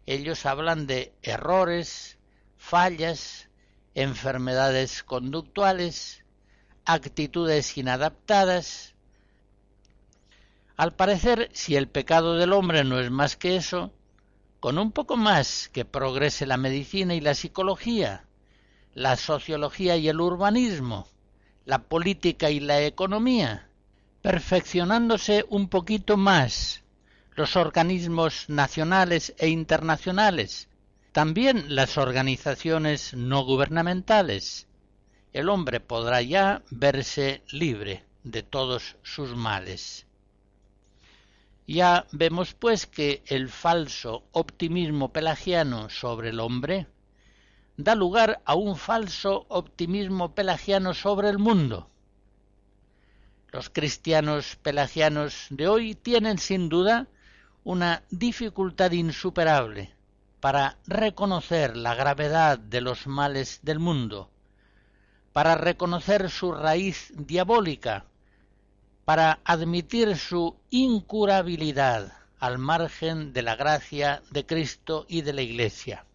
Ellos 0.06 0.46
hablan 0.46 0.88
de 0.88 1.14
errores, 1.24 2.18
fallas, 2.56 3.50
enfermedades 3.96 5.04
conductuales, 5.04 6.24
actitudes 6.86 7.78
inadaptadas. 7.78 8.96
Al 10.78 10.96
parecer, 10.96 11.50
si 11.54 11.76
el 11.76 11.88
pecado 11.88 12.36
del 12.36 12.54
hombre 12.54 12.84
no 12.84 13.00
es 13.00 13.12
más 13.12 13.36
que 13.36 13.56
eso, 13.56 13.92
con 14.60 14.78
un 14.78 14.92
poco 14.92 15.18
más 15.18 15.70
que 15.70 15.84
progrese 15.84 16.46
la 16.46 16.58
medicina 16.58 17.16
y 17.16 17.22
la 17.22 17.34
psicología, 17.34 18.26
la 18.94 19.16
sociología 19.16 19.98
y 19.98 20.08
el 20.08 20.22
urbanismo, 20.22 21.08
la 21.66 21.84
política 21.84 22.52
y 22.52 22.60
la 22.60 22.82
economía, 22.82 23.68
perfeccionándose 24.22 25.46
un 25.50 25.70
poquito 25.70 26.18
más 26.18 26.84
los 27.36 27.56
organismos 27.56 28.50
nacionales 28.50 29.34
e 29.38 29.48
internacionales, 29.48 30.68
también 31.12 31.76
las 31.76 31.98
organizaciones 31.98 33.14
no 33.14 33.44
gubernamentales, 33.44 34.68
el 35.34 35.50
hombre 35.50 35.80
podrá 35.80 36.22
ya 36.22 36.62
verse 36.70 37.44
libre 37.52 38.04
de 38.24 38.44
todos 38.44 38.98
sus 39.02 39.36
males. 39.36 40.06
Ya 41.68 42.06
vemos 42.12 42.54
pues 42.54 42.86
que 42.86 43.24
el 43.28 43.48
falso 43.48 44.24
optimismo 44.34 45.14
pelagiano 45.14 45.90
sobre 45.90 46.30
el 46.30 46.40
hombre 46.40 46.88
da 47.78 47.96
lugar 47.96 48.42
a 48.46 48.56
un 48.56 48.76
falso 48.76 49.46
optimismo 49.48 50.36
pelagiano 50.36 50.94
sobre 50.94 51.30
el 51.30 51.40
mundo. 51.40 51.90
Los 53.52 53.70
cristianos 53.70 54.58
pelagianos 54.58 55.48
de 55.50 55.68
hoy 55.68 55.96
tienen 55.96 56.38
sin 56.38 56.68
duda 56.68 57.08
una 57.64 58.04
dificultad 58.10 58.92
insuperable 58.92 59.94
para 60.40 60.78
reconocer 60.88 61.78
la 61.78 61.94
gravedad 61.94 62.58
de 62.58 62.82
los 62.82 63.06
males 63.06 63.60
del 63.62 63.80
mundo, 63.80 64.32
para 65.34 65.56
reconocer 65.56 66.30
su 66.30 66.52
raíz 66.52 67.14
diabólica, 67.16 68.06
para 69.06 69.40
admitir 69.44 70.18
su 70.18 70.58
incurabilidad 70.72 72.14
al 72.40 72.58
margen 72.58 73.34
de 73.34 73.44
la 73.44 73.56
gracia 73.56 74.24
de 74.32 74.46
Cristo 74.48 75.06
y 75.08 75.22
de 75.22 75.34
la 75.34 75.44
Iglesia. 75.44 76.06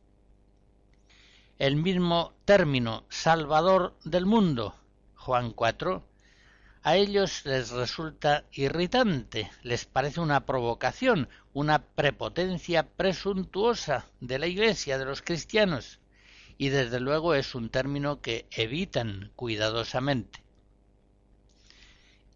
El 1.59 1.77
mismo 1.77 2.33
término 2.45 3.05
Salvador 3.09 3.95
del 4.05 4.27
mundo, 4.27 4.75
Juan 5.15 5.53
4, 5.53 6.03
a 6.87 6.95
ellos 6.95 7.45
les 7.47 7.71
resulta 7.71 8.45
irritante, 8.53 9.51
les 9.65 9.87
parece 9.87 10.21
una 10.21 10.47
provocación, 10.47 11.29
una 11.53 11.81
prepotencia 11.83 12.87
presuntuosa 12.87 14.07
de 14.21 14.39
la 14.39 14.47
Iglesia, 14.47 14.97
de 14.97 15.05
los 15.05 15.21
cristianos, 15.21 15.99
y 16.59 16.69
desde 16.69 17.01
luego 17.01 17.35
es 17.35 17.57
un 17.57 17.71
término 17.71 18.21
que 18.21 18.47
evitan 18.53 19.33
cuidadosamente. 19.35 20.45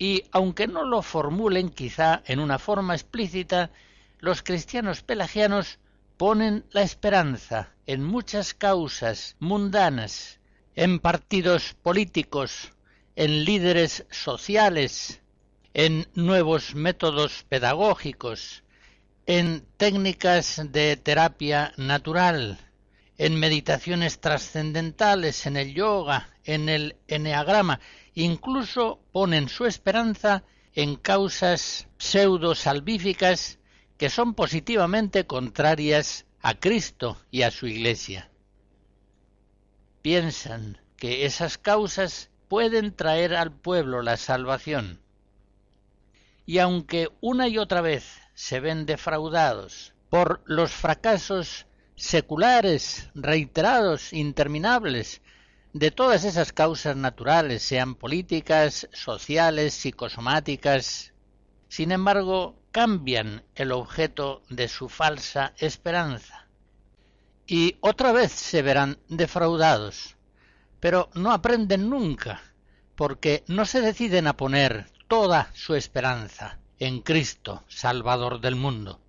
Y 0.01 0.25
aunque 0.33 0.67
no 0.67 0.85
lo 0.85 1.03
formulen 1.03 1.71
quizá 1.71 2.21
en 2.27 2.41
una 2.41 2.59
forma 2.59 2.95
explícita, 2.95 3.71
los 4.19 4.43
cristianos 4.43 5.03
pelagianos 5.03 5.79
ponen 6.17 6.65
la 6.73 6.83
esperanza 6.83 7.73
en 7.87 8.03
muchas 8.03 8.55
causas 8.55 9.37
mundanas, 9.39 10.41
en 10.75 10.99
partidos 10.99 11.77
políticos, 11.85 12.73
en 13.21 13.45
líderes 13.45 14.07
sociales, 14.11 15.21
en 15.75 16.09
nuevos 16.15 16.75
métodos 16.75 17.45
pedagógicos, 17.51 18.65
en 19.27 19.63
técnicas 19.77 20.63
de 20.73 20.97
terapia 20.97 21.75
natural, 21.77 22.59
en 23.19 23.39
meditaciones 23.39 24.21
trascendentales, 24.21 25.45
en 25.45 25.59
el 25.59 25.75
yoga, 25.75 26.31
en 26.45 26.71
el 26.71 26.97
eneagrama, 27.09 27.81
incluso 28.15 29.03
ponen 29.13 29.51
su 29.51 29.67
esperanza 29.67 30.43
en 30.75 30.97
causas 30.97 31.89
pseudo 31.99 32.55
salvíficas 32.55 33.59
que 33.99 34.09
son 34.09 34.33
positivamente 34.33 35.27
contrarias 35.27 36.25
a 36.41 36.55
Cristo 36.55 37.21
y 37.31 37.43
a 37.43 37.51
su 37.51 37.67
Iglesia. 37.67 38.31
Piensan 40.01 40.81
que 40.97 41.27
esas 41.27 41.59
causas 41.59 42.30
pueden 42.51 42.97
traer 42.97 43.37
al 43.37 43.53
pueblo 43.53 44.03
la 44.03 44.17
salvación. 44.17 45.01
Y 46.47 46.59
aunque 46.59 47.09
una 47.21 47.47
y 47.47 47.59
otra 47.59 47.81
vez 47.81 48.21
se 48.35 48.59
ven 48.59 48.87
defraudados 48.87 49.95
por 50.09 50.43
los 50.47 50.73
fracasos 50.73 51.67
seculares, 51.95 53.09
reiterados, 53.15 54.13
interminables, 54.13 55.23
de 55.75 55.93
todas 55.93 56.25
esas 56.25 56.53
causas 56.53 56.97
naturales, 56.97 57.63
sean 57.63 57.95
políticas, 57.95 58.89
sociales, 58.93 59.73
psicosomáticas, 59.75 61.13
sin 61.69 61.93
embargo, 61.93 62.57
cambian 62.73 63.45
el 63.55 63.71
objeto 63.71 64.43
de 64.49 64.67
su 64.67 64.89
falsa 64.89 65.55
esperanza. 65.59 66.49
Y 67.47 67.77
otra 67.81 68.11
vez 68.11 68.33
se 68.33 68.63
verán 68.63 68.99
defraudados, 69.09 70.17
pero 70.81 71.11
no 71.15 71.31
aprenden 71.33 71.89
nunca, 71.89 72.43
porque 72.97 73.45
no 73.47 73.67
se 73.67 73.81
deciden 73.81 74.27
a 74.27 74.37
poner 74.37 74.87
toda 75.09 75.51
su 75.55 75.75
esperanza 75.75 76.59
en 76.79 77.01
Cristo, 77.01 77.63
Salvador 77.69 78.41
del 78.41 78.57
mundo. 78.57 79.01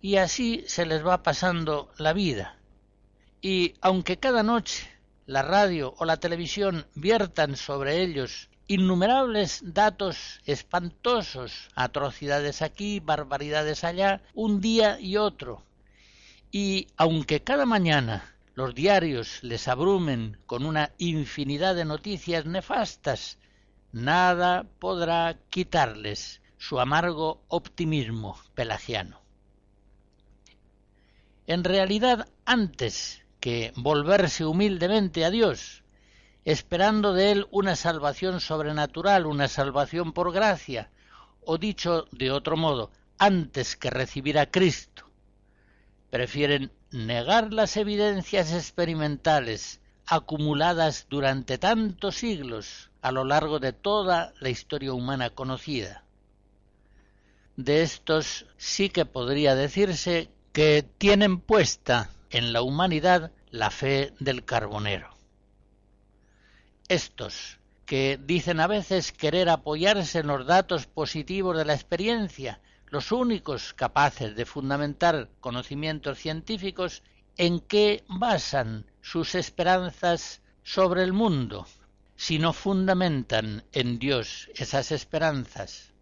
Y 0.00 0.16
así 0.16 0.64
se 0.66 0.86
les 0.86 1.04
va 1.04 1.22
pasando 1.22 1.90
la 1.98 2.12
vida. 2.12 2.56
Y 3.40 3.74
aunque 3.80 4.18
cada 4.18 4.42
noche 4.42 4.88
la 5.26 5.42
radio 5.42 5.94
o 5.98 6.04
la 6.04 6.16
televisión 6.16 6.86
viertan 6.94 7.56
sobre 7.56 8.00
ellos 8.02 8.48
innumerables 8.68 9.60
datos 9.62 10.40
espantosos, 10.44 11.68
atrocidades 11.74 12.62
aquí, 12.62 13.00
barbaridades 13.00 13.82
allá, 13.82 14.22
un 14.34 14.60
día 14.60 15.00
y 15.00 15.16
otro, 15.16 15.62
y 16.50 16.86
aunque 16.96 17.42
cada 17.42 17.66
mañana 17.66 18.37
los 18.58 18.74
diarios 18.74 19.38
les 19.44 19.68
abrumen 19.68 20.36
con 20.44 20.66
una 20.66 20.90
infinidad 20.98 21.76
de 21.76 21.84
noticias 21.84 22.44
nefastas, 22.44 23.38
nada 23.92 24.66
podrá 24.80 25.38
quitarles 25.48 26.42
su 26.56 26.80
amargo 26.80 27.44
optimismo 27.46 28.36
pelagiano. 28.56 29.22
En 31.46 31.62
realidad, 31.62 32.28
antes 32.44 33.22
que 33.38 33.72
volverse 33.76 34.44
humildemente 34.44 35.24
a 35.24 35.30
Dios, 35.30 35.84
esperando 36.44 37.14
de 37.14 37.30
Él 37.30 37.46
una 37.52 37.76
salvación 37.76 38.40
sobrenatural, 38.40 39.26
una 39.26 39.46
salvación 39.46 40.12
por 40.12 40.32
gracia, 40.32 40.90
o 41.44 41.58
dicho 41.58 42.06
de 42.10 42.32
otro 42.32 42.56
modo, 42.56 42.90
antes 43.18 43.76
que 43.76 43.90
recibir 43.90 44.36
a 44.36 44.50
Cristo, 44.50 45.08
prefieren 46.10 46.72
negar 46.90 47.52
las 47.52 47.76
evidencias 47.76 48.52
experimentales 48.52 49.80
acumuladas 50.06 51.06
durante 51.10 51.58
tantos 51.58 52.16
siglos 52.16 52.90
a 53.02 53.12
lo 53.12 53.24
largo 53.24 53.58
de 53.58 53.72
toda 53.72 54.32
la 54.40 54.48
historia 54.48 54.92
humana 54.92 55.30
conocida. 55.30 56.04
de 57.56 57.82
estos 57.82 58.46
sí 58.56 58.88
que 58.88 59.04
podría 59.04 59.56
decirse 59.56 60.30
que 60.52 60.84
tienen 60.96 61.40
puesta 61.40 62.08
en 62.30 62.52
la 62.52 62.62
humanidad 62.62 63.32
la 63.50 63.70
fe 63.70 64.12
del 64.20 64.44
carbonero. 64.44 65.10
Estos, 66.88 67.58
que 67.84 68.16
dicen 68.22 68.60
a 68.60 68.68
veces 68.68 69.10
querer 69.10 69.48
apoyarse 69.48 70.20
en 70.20 70.28
los 70.28 70.46
datos 70.46 70.86
positivos 70.86 71.56
de 71.56 71.64
la 71.64 71.74
experiencia, 71.74 72.60
los 72.90 73.12
únicos 73.12 73.74
capaces 73.74 74.34
de 74.34 74.46
fundamentar 74.46 75.28
conocimientos 75.40 76.18
científicos, 76.18 77.02
¿en 77.36 77.60
qué 77.60 78.04
basan 78.08 78.86
sus 79.00 79.34
esperanzas 79.34 80.42
sobre 80.62 81.02
el 81.02 81.12
mundo, 81.12 81.66
si 82.16 82.38
no 82.38 82.52
fundamentan 82.52 83.64
en 83.72 83.98
Dios 83.98 84.50
esas 84.54 84.92
esperanzas? 84.92 85.92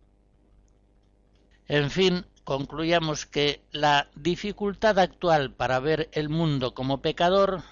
En 1.68 1.91
fin, 1.91 2.24
concluyamos 2.45 3.26
que 3.26 3.61
la 3.72 4.09
dificultad 4.14 4.99
actual 5.01 5.53
para 5.53 5.80
ver 5.80 6.09
el 6.12 6.28
mundo 6.28 6.74
como 6.74 7.03
pecador 7.03 7.64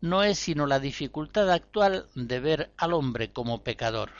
no 0.00 0.22
es 0.22 0.38
sino 0.38 0.66
la 0.66 0.80
dificultad 0.80 1.50
actual 1.50 2.06
de 2.14 2.40
ver 2.40 2.72
al 2.78 2.94
hombre 2.94 3.30
como 3.32 3.62
pecador, 3.62 4.10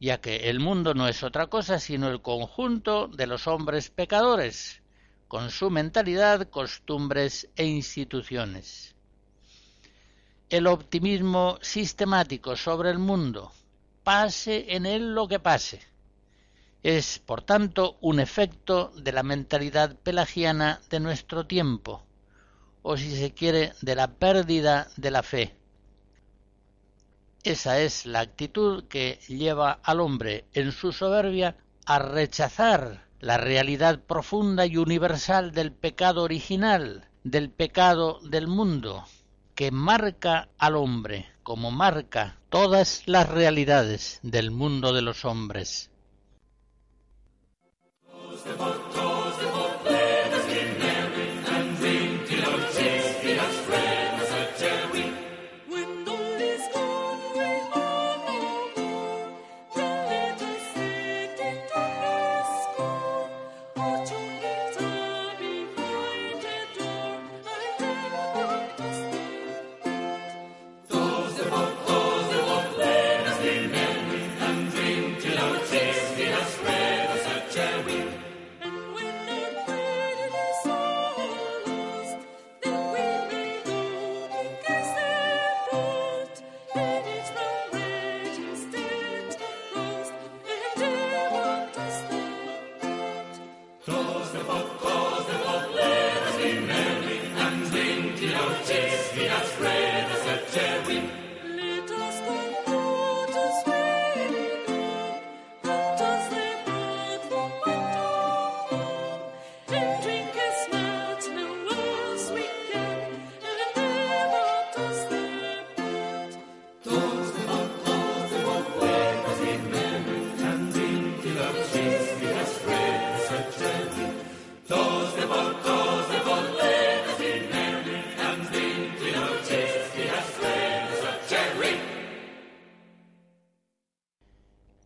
ya 0.00 0.20
que 0.20 0.48
el 0.48 0.58
mundo 0.60 0.94
no 0.94 1.06
es 1.06 1.22
otra 1.22 1.48
cosa 1.48 1.78
sino 1.78 2.08
el 2.08 2.22
conjunto 2.22 3.06
de 3.06 3.26
los 3.26 3.46
hombres 3.46 3.90
pecadores, 3.90 4.82
con 5.28 5.50
su 5.50 5.70
mentalidad, 5.70 6.48
costumbres 6.48 7.48
e 7.54 7.66
instituciones. 7.66 8.96
El 10.48 10.66
optimismo 10.66 11.58
sistemático 11.60 12.56
sobre 12.56 12.90
el 12.90 12.98
mundo, 12.98 13.52
pase 14.02 14.74
en 14.74 14.86
él 14.86 15.14
lo 15.14 15.28
que 15.28 15.38
pase, 15.38 15.80
es, 16.82 17.18
por 17.18 17.42
tanto, 17.42 17.98
un 18.00 18.20
efecto 18.20 18.90
de 18.96 19.12
la 19.12 19.22
mentalidad 19.22 19.96
pelagiana 19.96 20.80
de 20.88 20.98
nuestro 20.98 21.46
tiempo, 21.46 22.02
o 22.82 22.96
si 22.96 23.14
se 23.14 23.32
quiere, 23.32 23.74
de 23.82 23.94
la 23.94 24.08
pérdida 24.08 24.88
de 24.96 25.10
la 25.10 25.22
fe. 25.22 25.59
Esa 27.42 27.80
es 27.80 28.04
la 28.04 28.20
actitud 28.20 28.84
que 28.84 29.18
lleva 29.26 29.80
al 29.82 30.00
hombre 30.00 30.44
en 30.52 30.72
su 30.72 30.92
soberbia 30.92 31.56
a 31.86 31.98
rechazar 31.98 33.06
la 33.18 33.38
realidad 33.38 34.00
profunda 34.00 34.66
y 34.66 34.76
universal 34.76 35.52
del 35.52 35.72
pecado 35.72 36.22
original, 36.22 37.08
del 37.24 37.50
pecado 37.50 38.20
del 38.22 38.46
mundo, 38.46 39.04
que 39.54 39.70
marca 39.70 40.48
al 40.58 40.76
hombre, 40.76 41.30
como 41.42 41.70
marca 41.70 42.38
todas 42.50 43.02
las 43.06 43.28
realidades 43.28 44.20
del 44.22 44.50
mundo 44.50 44.92
de 44.92 45.02
los 45.02 45.24
hombres. 45.24 45.90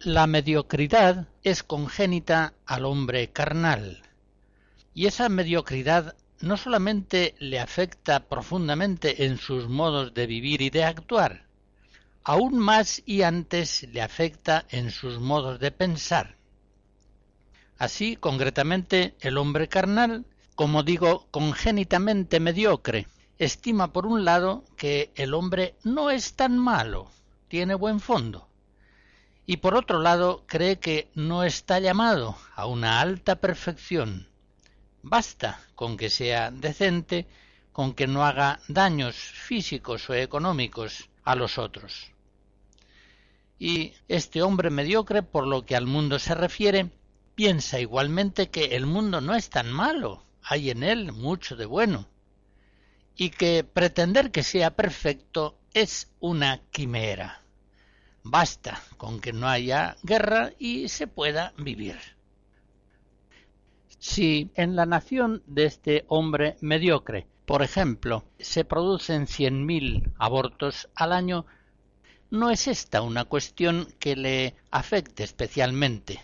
La 0.05 0.27
mediocridad 0.27 1.29
es 1.43 1.63
congénita 1.63 2.53
al 2.67 2.85
hombre 2.85 3.31
carnal, 3.31 4.03
y 4.93 5.07
esa 5.07 5.31
mediocridad 5.31 6.15
no 6.43 6.59
solamente 6.59 7.35
le 7.39 7.59
afecta 7.59 8.29
profundamente 8.29 9.25
en 9.25 9.39
sus 9.39 9.67
modos 9.67 10.13
de 10.13 10.27
vivir 10.27 10.61
y 10.61 10.69
de 10.69 10.85
actuar, 10.85 11.47
aún 12.23 12.59
más 12.59 13.03
y 13.07 13.23
antes 13.23 13.89
le 13.95 14.03
afecta 14.03 14.67
en 14.69 14.91
sus 14.91 15.21
modos 15.21 15.59
de 15.59 15.71
pensar. 15.71 16.37
Así, 17.79 18.17
concretamente, 18.17 19.15
el 19.21 19.39
hombre 19.39 19.69
carnal, 19.69 20.27
como 20.55 20.83
digo, 20.83 21.29
congénitamente 21.31 22.41
mediocre, 22.41 23.09
estima 23.39 23.91
por 23.95 24.05
un 24.05 24.27
lado 24.27 24.65
que 24.77 25.13
el 25.15 25.33
hombre 25.33 25.77
no 25.83 26.11
es 26.11 26.35
tan 26.35 26.59
malo, 26.59 27.11
tiene 27.49 27.75
buen 27.75 28.01
fondo, 28.01 28.51
y 29.47 29.59
por 29.59 29.75
otro 29.75 30.01
lado 30.01 30.45
cree 30.47 30.79
que 30.79 31.11
no 31.15 31.45
está 31.45 31.79
llamado 31.79 32.37
a 32.55 32.67
una 32.67 33.01
alta 33.01 33.37
perfección. 33.37 34.29
Basta 35.03 35.61
con 35.75 35.97
que 35.97 36.09
sea 36.09 36.51
decente, 36.51 37.27
con 37.73 37.95
que 37.95 38.07
no 38.07 38.25
haga 38.25 38.61
daños 38.69 39.17
físicos 39.17 40.09
o 40.09 40.15
económicos 40.15 41.11
a 41.25 41.35
los 41.35 41.59
otros. 41.59 42.13
Y 43.59 43.93
este 44.09 44.43
hombre 44.43 44.71
mediocre, 44.71 45.23
por 45.23 45.47
lo 45.47 45.65
que 45.67 45.77
al 45.77 45.87
mundo 45.87 46.19
se 46.19 46.35
refiere, 46.35 46.91
piensa 47.35 47.81
igualmente 47.81 48.49
que 48.49 48.77
el 48.77 48.87
mundo 48.87 49.21
no 49.21 49.35
es 49.35 49.51
tan 49.51 49.71
malo, 49.71 50.25
hay 50.43 50.71
en 50.71 50.83
él 50.83 51.13
mucho 51.13 51.57
de 51.57 51.67
bueno, 51.67 52.07
y 53.17 53.31
que 53.31 53.65
pretender 53.65 54.31
que 54.31 54.43
sea 54.43 54.75
perfecto 54.75 55.59
es 55.73 56.11
una 56.21 56.63
quimera. 56.71 57.44
Basta 58.27 58.83
con 58.97 59.21
que 59.21 59.35
no 59.35 59.49
haya 59.49 59.97
guerra 60.03 60.53
y 60.59 60.89
se 60.89 61.07
pueda 61.07 61.53
vivir. 61.59 61.99
Si 63.99 64.51
en 64.55 64.77
la 64.77 64.87
nación 64.87 65.43
de 65.47 65.67
este 65.67 66.07
hombre 66.09 66.57
mediocre, 66.63 67.27
por 67.45 67.63
ejemplo, 67.63 68.25
se 68.39 68.65
producen 68.65 69.27
cien 69.27 69.67
mil 69.67 70.11
abortos 70.19 70.89
al 70.95 71.13
año, 71.13 71.45
no 72.31 72.51
es 72.51 72.67
esta 72.67 73.03
una 73.03 73.27
cuestión 73.27 73.89
que 73.99 74.17
le 74.17 74.55
afecte 74.71 75.23
especialmente. 75.23 76.23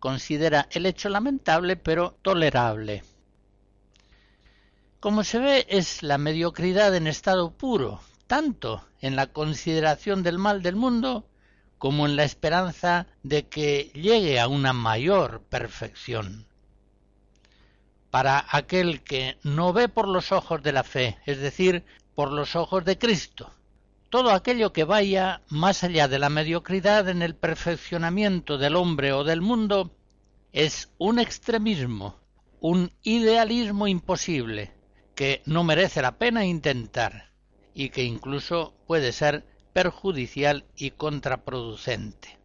Considera 0.00 0.66
el 0.72 0.84
hecho 0.84 1.08
lamentable 1.08 1.76
pero 1.76 2.18
tolerable. 2.22 3.04
Como 4.98 5.22
se 5.22 5.38
ve, 5.38 5.66
es 5.68 6.02
la 6.02 6.18
mediocridad 6.18 6.92
en 6.96 7.06
estado 7.06 7.52
puro, 7.52 8.00
tanto 8.26 8.84
en 9.00 9.14
la 9.14 9.28
consideración 9.28 10.24
del 10.24 10.38
mal 10.38 10.60
del 10.60 10.74
mundo 10.74 11.28
como 11.78 12.06
en 12.06 12.16
la 12.16 12.24
esperanza 12.24 13.06
de 13.22 13.46
que 13.46 13.90
llegue 13.94 14.40
a 14.40 14.48
una 14.48 14.72
mayor 14.72 15.42
perfección. 15.42 16.46
Para 18.10 18.46
aquel 18.50 19.02
que 19.02 19.36
no 19.42 19.72
ve 19.72 19.88
por 19.88 20.08
los 20.08 20.32
ojos 20.32 20.62
de 20.62 20.72
la 20.72 20.84
fe, 20.84 21.18
es 21.26 21.38
decir, 21.38 21.84
por 22.14 22.32
los 22.32 22.56
ojos 22.56 22.84
de 22.84 22.98
Cristo, 22.98 23.52
todo 24.08 24.30
aquello 24.30 24.72
que 24.72 24.84
vaya 24.84 25.42
más 25.48 25.84
allá 25.84 26.08
de 26.08 26.18
la 26.18 26.30
mediocridad 26.30 27.08
en 27.08 27.22
el 27.22 27.34
perfeccionamiento 27.34 28.56
del 28.56 28.76
hombre 28.76 29.12
o 29.12 29.24
del 29.24 29.42
mundo 29.42 29.90
es 30.52 30.90
un 30.96 31.18
extremismo, 31.18 32.18
un 32.60 32.92
idealismo 33.02 33.86
imposible, 33.86 34.72
que 35.14 35.42
no 35.44 35.64
merece 35.64 36.00
la 36.00 36.18
pena 36.18 36.46
intentar 36.46 37.30
y 37.74 37.90
que 37.90 38.04
incluso 38.04 38.74
puede 38.86 39.12
ser 39.12 39.44
perjudicial 39.76 40.64
y 40.74 40.92
contraproducente. 40.92 42.38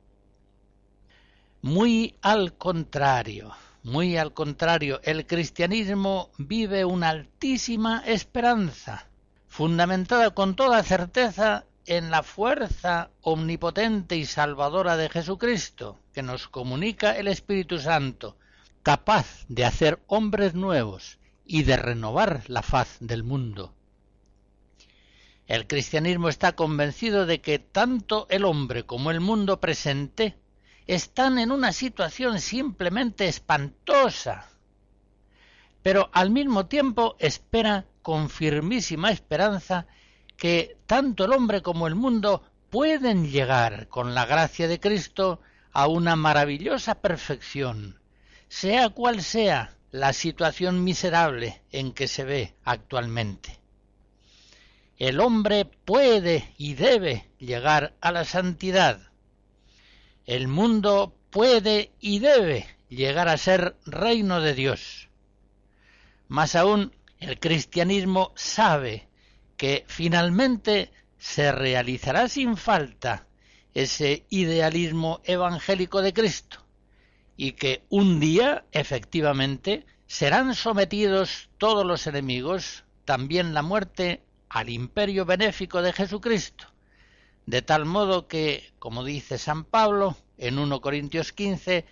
Muy 1.62 2.18
al 2.22 2.58
contrario, 2.58 3.54
muy 3.84 4.18
al 4.18 4.34
contrario, 4.34 5.00
el 5.06 5.26
cristianismo 5.26 6.30
vive 6.38 6.84
una 6.84 7.08
altísima 7.08 8.04
esperanza, 8.06 9.08
fundamentada 9.48 10.32
con 10.32 10.58
toda 10.58 10.84
certeza 10.84 11.64
en 11.86 12.12
la 12.12 12.22
fuerza 12.22 13.12
omnipotente 13.22 14.18
y 14.18 14.26
salvadora 14.26 14.98
de 14.98 15.08
Jesucristo, 15.08 16.02
que 16.14 16.24
nos 16.24 16.50
comunica 16.50 17.18
el 17.18 17.30
Espíritu 17.30 17.80
Santo, 17.80 18.36
capaz 18.84 19.46
de 19.48 19.64
hacer 19.64 20.04
hombres 20.08 20.54
nuevos 20.54 21.18
y 21.46 21.64
de 21.64 21.78
renovar 21.78 22.44
la 22.48 22.62
faz 22.62 22.98
del 23.00 23.24
mundo. 23.24 23.74
El 25.52 25.68
cristianismo 25.68 26.30
está 26.30 26.54
convencido 26.54 27.26
de 27.26 27.42
que 27.42 27.60
tanto 27.60 28.26
el 28.30 28.46
hombre 28.46 28.86
como 28.86 29.12
el 29.12 29.20
mundo 29.20 29.60
presente 29.60 30.38
están 30.88 31.38
en 31.40 31.52
una 31.52 31.74
situación 31.74 32.40
simplemente 32.40 33.28
espantosa, 33.28 34.48
pero 35.84 36.10
al 36.14 36.30
mismo 36.30 36.68
tiempo 36.68 37.18
espera 37.20 37.86
con 38.02 38.30
firmísima 38.30 39.12
esperanza 39.12 39.88
que 40.38 40.78
tanto 40.86 41.26
el 41.26 41.34
hombre 41.34 41.62
como 41.62 41.86
el 41.86 41.96
mundo 41.96 42.44
pueden 42.70 43.30
llegar 43.30 43.90
con 43.90 44.16
la 44.16 44.26
gracia 44.26 44.70
de 44.70 44.80
Cristo 44.80 45.42
a 45.74 45.88
una 45.88 46.16
maravillosa 46.16 47.02
perfección, 47.02 48.00
sea 48.48 48.88
cual 48.88 49.22
sea 49.22 49.76
la 49.92 50.14
situación 50.14 50.86
miserable 50.86 51.62
en 51.74 51.92
que 51.92 52.08
se 52.08 52.24
ve 52.24 52.56
actualmente. 52.64 53.61
El 55.02 55.20
hombre 55.20 55.66
puede 55.66 56.54
y 56.60 56.76
debe 56.76 57.26
llegar 57.40 57.96
a 58.02 58.12
la 58.12 58.24
santidad. 58.24 59.02
El 60.28 60.48
mundo 60.48 61.16
puede 61.32 61.92
y 62.00 62.20
debe 62.20 62.68
llegar 62.88 63.28
a 63.28 63.38
ser 63.38 63.76
reino 63.88 64.42
de 64.42 64.54
Dios. 64.54 65.10
Más 66.28 66.56
aún, 66.56 66.94
el 67.18 67.40
cristianismo 67.40 68.32
sabe 68.36 69.08
que 69.58 69.86
finalmente 69.88 70.92
se 71.18 71.52
realizará 71.52 72.28
sin 72.28 72.56
falta 72.56 73.26
ese 73.74 74.28
idealismo 74.30 75.22
evangélico 75.24 76.04
de 76.04 76.14
Cristo 76.14 76.64
y 77.36 77.54
que 77.54 77.82
un 77.90 78.20
día, 78.20 78.66
efectivamente, 78.72 79.84
serán 80.06 80.54
sometidos 80.54 81.50
todos 81.58 81.88
los 81.88 82.06
enemigos, 82.06 82.84
también 83.04 83.56
la 83.56 83.64
muerte, 83.64 84.22
al 84.52 84.70
imperio 84.70 85.24
benéfico 85.26 85.82
de 85.82 85.94
Jesucristo, 85.94 86.66
de 87.46 87.62
tal 87.62 87.86
modo 87.86 88.28
que, 88.28 88.74
como 88.80 89.06
dice 89.06 89.38
San 89.38 89.64
Pablo 89.64 90.18
en 90.38 90.60
1 90.60 90.82
Corintios 90.82 91.32
15, 91.32 91.86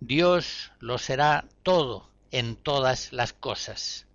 Dios 0.00 0.70
lo 0.80 0.98
será 0.98 1.46
todo 1.62 2.10
en 2.30 2.56
todas 2.56 3.14
las 3.14 3.32
cosas. 3.32 4.06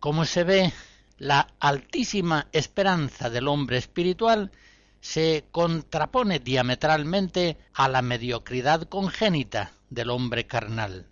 Como 0.00 0.24
se 0.24 0.44
ve, 0.44 0.72
la 1.18 1.48
altísima 1.60 2.48
esperanza 2.52 3.28
del 3.28 3.46
hombre 3.46 3.76
espiritual 3.76 4.50
se 5.02 5.44
contrapone 5.50 6.38
diametralmente 6.38 7.58
a 7.74 7.86
la 7.86 8.00
mediocridad 8.00 8.84
congénita 8.84 9.72
del 9.90 10.08
hombre 10.08 10.46
carnal. 10.46 11.06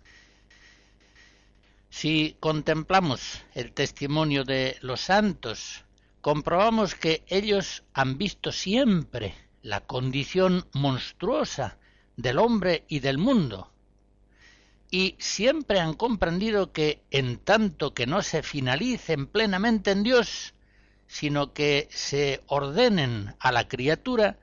Si 1.99 2.37
contemplamos 2.39 3.41
el 3.55 3.73
testimonio 3.73 4.43
de 4.43 4.77
los 4.81 5.01
santos, 5.01 5.83
comprobamos 6.21 6.93
que 6.93 7.23
ellos 7.25 7.85
han 7.91 8.19
visto 8.19 8.51
siempre 8.51 9.33
la 9.63 9.81
condición 9.81 10.67
monstruosa 10.73 11.79
del 12.15 12.37
hombre 12.37 12.85
y 12.87 12.99
del 12.99 13.17
mundo, 13.17 13.71
y 14.91 15.15
siempre 15.17 15.79
han 15.79 15.95
comprendido 15.95 16.71
que 16.71 17.01
en 17.09 17.39
tanto 17.39 17.95
que 17.95 18.05
no 18.05 18.21
se 18.21 18.43
finalicen 18.43 19.25
plenamente 19.25 19.89
en 19.89 20.03
Dios, 20.03 20.53
sino 21.07 21.51
que 21.53 21.87
se 21.89 22.43
ordenen 22.45 23.33
a 23.39 23.51
la 23.51 23.67
criatura, 23.67 24.37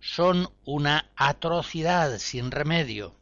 son 0.00 0.50
una 0.64 1.08
atrocidad 1.14 2.18
sin 2.18 2.50
remedio. 2.50 3.14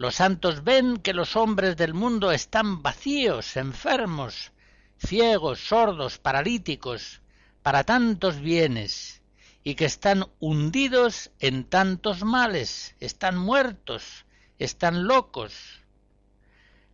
Los 0.00 0.14
santos 0.14 0.64
ven 0.64 0.96
que 0.96 1.12
los 1.12 1.36
hombres 1.36 1.76
del 1.76 1.92
mundo 1.92 2.32
están 2.32 2.80
vacíos, 2.80 3.58
enfermos, 3.58 4.50
ciegos, 4.96 5.60
sordos, 5.60 6.16
paralíticos, 6.16 7.20
para 7.62 7.84
tantos 7.84 8.40
bienes, 8.40 9.20
y 9.62 9.74
que 9.74 9.84
están 9.84 10.24
hundidos 10.38 11.32
en 11.38 11.64
tantos 11.64 12.24
males, 12.24 12.96
están 12.98 13.36
muertos, 13.36 14.24
están 14.58 15.06
locos. 15.06 15.82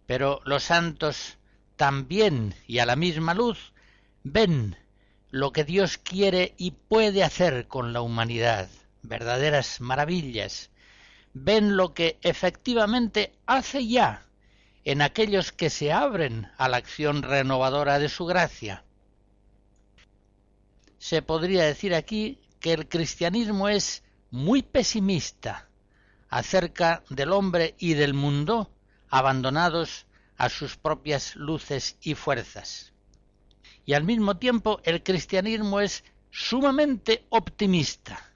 Pero 0.07 0.41
los 0.45 0.65
santos 0.65 1.39
también 1.77 2.57
y 2.67 2.81
a 2.81 2.87
la 2.87 2.97
misma 2.97 3.35
luz 3.35 3.73
ven 4.25 4.77
lo 5.31 5.53
que 5.53 5.63
Dios 5.63 5.97
quiere 5.97 6.57
y 6.57 6.73
puede 6.73 7.23
hacer 7.23 7.69
con 7.69 7.93
la 7.93 8.01
humanidad, 8.01 8.69
verdaderas 9.03 9.81
maravillas, 9.81 10.71
ven 11.39 11.77
lo 11.77 11.93
que 11.93 12.19
efectivamente 12.23 13.35
hace 13.45 13.87
ya 13.87 14.27
en 14.85 15.03
aquellos 15.03 15.53
que 15.53 15.69
se 15.69 15.93
abren 15.93 16.51
a 16.57 16.67
la 16.69 16.79
acción 16.79 17.23
renovadora 17.23 17.99
de 17.99 18.09
su 18.09 18.25
gracia. 18.25 18.85
Se 20.99 21.21
podría 21.21 21.65
decir 21.65 21.95
aquí 21.95 22.41
que 22.59 22.73
el 22.73 22.89
cristianismo 22.89 23.69
es 23.69 24.03
muy 24.31 24.63
pesimista 24.63 25.69
acerca 26.31 27.05
del 27.11 27.33
hombre 27.33 27.75
y 27.79 27.93
del 27.93 28.15
mundo 28.15 28.71
abandonados 29.11 30.07
a 30.39 30.49
sus 30.49 30.79
propias 30.79 31.37
luces 31.37 31.99
y 32.01 32.15
fuerzas. 32.15 32.95
Y 33.85 33.93
al 33.93 34.05
mismo 34.05 34.39
tiempo 34.39 34.81
el 34.85 35.03
cristianismo 35.03 35.81
es 35.81 36.03
sumamente 36.31 37.27
optimista 37.29 38.36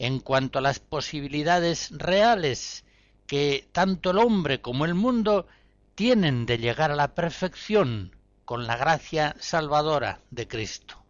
en 0.00 0.18
cuanto 0.18 0.58
a 0.58 0.62
las 0.62 0.78
posibilidades 0.80 1.90
reales 1.90 2.84
que 3.26 3.68
tanto 3.70 4.10
el 4.10 4.18
hombre 4.18 4.62
como 4.62 4.86
el 4.86 4.94
mundo 4.94 5.46
tienen 5.94 6.46
de 6.46 6.56
llegar 6.56 6.90
a 6.90 6.96
la 6.96 7.14
perfección 7.14 8.16
con 8.46 8.66
la 8.66 8.78
gracia 8.78 9.36
salvadora 9.38 10.22
de 10.30 10.48
Cristo. 10.48 11.04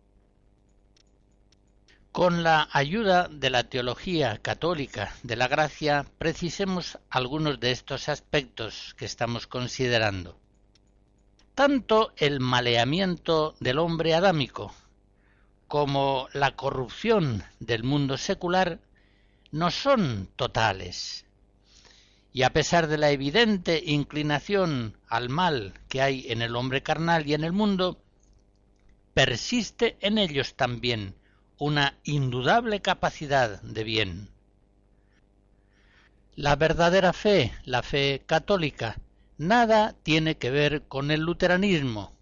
Con 2.10 2.42
la 2.42 2.68
ayuda 2.72 3.28
de 3.28 3.50
la 3.50 3.62
teología 3.62 4.38
católica 4.38 5.14
de 5.22 5.36
la 5.36 5.46
gracia, 5.46 6.04
precisemos 6.18 6.98
algunos 7.10 7.60
de 7.60 7.70
estos 7.70 8.08
aspectos 8.08 8.96
que 8.98 9.04
estamos 9.04 9.46
considerando. 9.46 10.36
Tanto 11.54 12.12
el 12.16 12.40
maleamiento 12.40 13.54
del 13.60 13.78
hombre 13.78 14.14
adámico 14.14 14.74
como 15.70 16.28
la 16.32 16.56
corrupción 16.56 17.44
del 17.60 17.84
mundo 17.84 18.18
secular 18.18 18.80
no 19.52 19.70
son 19.70 20.28
totales. 20.34 21.26
Y 22.32 22.42
a 22.42 22.52
pesar 22.52 22.88
de 22.88 22.98
la 22.98 23.12
evidente 23.12 23.80
inclinación 23.86 24.96
al 25.06 25.28
mal 25.28 25.74
que 25.88 26.02
hay 26.02 26.26
en 26.26 26.42
el 26.42 26.56
hombre 26.56 26.82
carnal 26.82 27.24
y 27.28 27.34
en 27.34 27.44
el 27.44 27.52
mundo, 27.52 28.02
persiste 29.14 29.96
en 30.00 30.18
ellos 30.18 30.54
también 30.56 31.14
una 31.56 31.94
indudable 32.02 32.82
capacidad 32.82 33.62
de 33.62 33.84
bien. 33.84 34.28
La 36.34 36.56
verdadera 36.56 37.12
fe, 37.12 37.52
la 37.64 37.84
fe 37.84 38.24
católica, 38.26 38.96
nada 39.38 39.94
tiene 40.02 40.36
que 40.36 40.50
ver 40.50 40.82
con 40.88 41.12
el 41.12 41.20
luteranismo, 41.20 42.12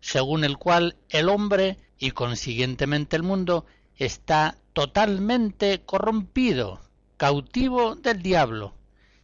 según 0.00 0.42
el 0.42 0.58
cual 0.58 0.96
el 1.10 1.28
hombre 1.28 1.78
y 1.98 2.10
consiguientemente 2.10 3.16
el 3.16 3.22
mundo 3.22 3.66
está 3.96 4.58
totalmente 4.72 5.82
corrompido, 5.84 6.80
cautivo 7.16 7.94
del 7.94 8.22
diablo, 8.22 8.74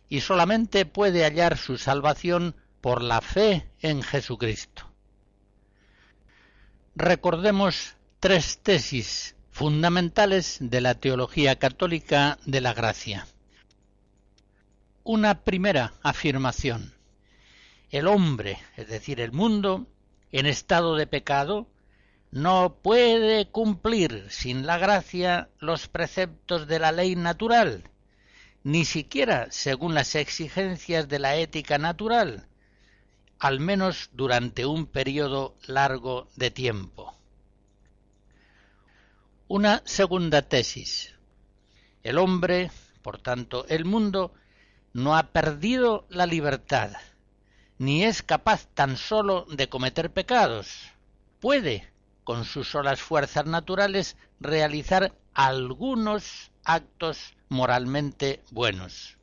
y 0.09 0.21
solamente 0.21 0.87
puede 0.87 1.25
hallar 1.25 1.59
su 1.59 1.79
salvación 1.79 2.57
por 2.81 3.03
la 3.03 3.21
fe 3.21 3.69
en 3.81 4.03
Jesucristo. 4.03 4.89
Recordemos 6.95 7.97
tres 8.21 8.59
tesis 8.63 9.37
fundamentales 9.51 10.59
de 10.61 10.81
la 10.81 10.95
teología 10.95 11.59
católica 11.59 12.39
de 12.45 12.61
la 12.61 12.75
gracia. 12.75 13.27
Una 15.05 15.43
primera 15.45 15.95
afirmación. 16.03 16.95
El 17.91 18.07
hombre, 18.07 18.59
es 18.77 18.89
decir, 18.89 19.21
el 19.21 19.33
mundo, 19.33 19.87
en 20.33 20.47
estado 20.47 20.97
de 20.97 21.07
pecado, 21.07 21.69
no 22.33 22.79
puede 22.81 23.47
cumplir 23.51 24.27
sin 24.31 24.67
la 24.67 24.79
gracia 24.79 25.51
los 25.59 25.87
preceptos 25.87 26.67
de 26.67 26.79
la 26.79 26.91
ley 26.91 27.15
natural, 27.15 27.85
ni 28.65 28.87
siquiera 28.87 29.49
según 29.51 29.93
las 29.93 30.15
exigencias 30.15 31.09
de 31.09 31.19
la 31.19 31.37
ética 31.37 31.77
natural, 31.77 32.49
al 33.39 33.61
menos 33.61 34.09
durante 34.15 34.65
un 34.65 34.87
periodo 34.87 35.57
largo 35.67 36.29
de 36.35 36.51
tiempo. 36.51 37.15
Una 39.47 39.83
segunda 39.85 40.41
tesis. 40.41 41.15
El 42.03 42.17
hombre, 42.17 42.71
Por 43.03 43.19
tanto, 43.19 43.67
el 43.69 43.85
mundo 43.85 44.33
no 44.95 45.17
ha 45.17 45.33
perdido 45.33 46.07
la 46.09 46.25
libertad, 46.25 46.93
ni 47.79 48.05
es 48.05 48.23
capaz 48.23 48.69
tan 48.75 48.97
solo 48.97 49.45
de 49.51 49.69
cometer 49.69 50.13
pecados. 50.13 50.93
Puede, 51.41 51.92
con 52.25 52.45
sus 52.45 52.69
solas 52.69 53.01
fuerzas 53.01 53.47
naturales, 53.47 54.17
realizar 54.41 55.13
algunos 55.35 56.51
actos 56.65 57.35
moralmente 57.49 58.43
buenos. 58.51 59.17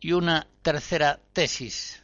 Y 0.00 0.12
una 0.12 0.46
tercera 0.62 1.20
tesis. 1.32 2.02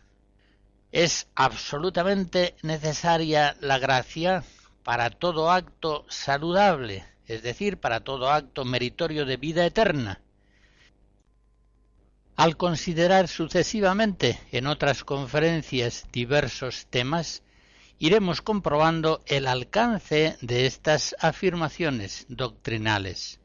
Es 0.93 1.29
absolutamente 1.35 2.57
necesaria 2.63 3.57
la 3.61 3.79
gracia 3.79 4.43
para 4.83 5.11
todo 5.11 5.51
acto 5.51 6.05
saludable, 6.09 7.05
es 7.27 7.43
decir, 7.43 7.79
para 7.79 8.01
todo 8.01 8.31
acto 8.31 8.65
meritorio 8.65 9.25
de 9.25 9.37
vida 9.37 9.65
eterna. 9.65 10.21
Al 12.37 12.57
considerar 12.57 13.29
sucesivamente 13.29 14.41
en 14.51 14.67
otras 14.67 15.05
conferencias 15.05 16.07
diversos 16.11 16.87
temas, 16.89 17.43
iremos 18.01 18.41
comprobando 18.41 19.23
el 19.27 19.47
alcance 19.47 20.39
de 20.41 20.65
estas 20.65 21.15
afirmaciones 21.21 22.25
doctrinales. 22.31 23.41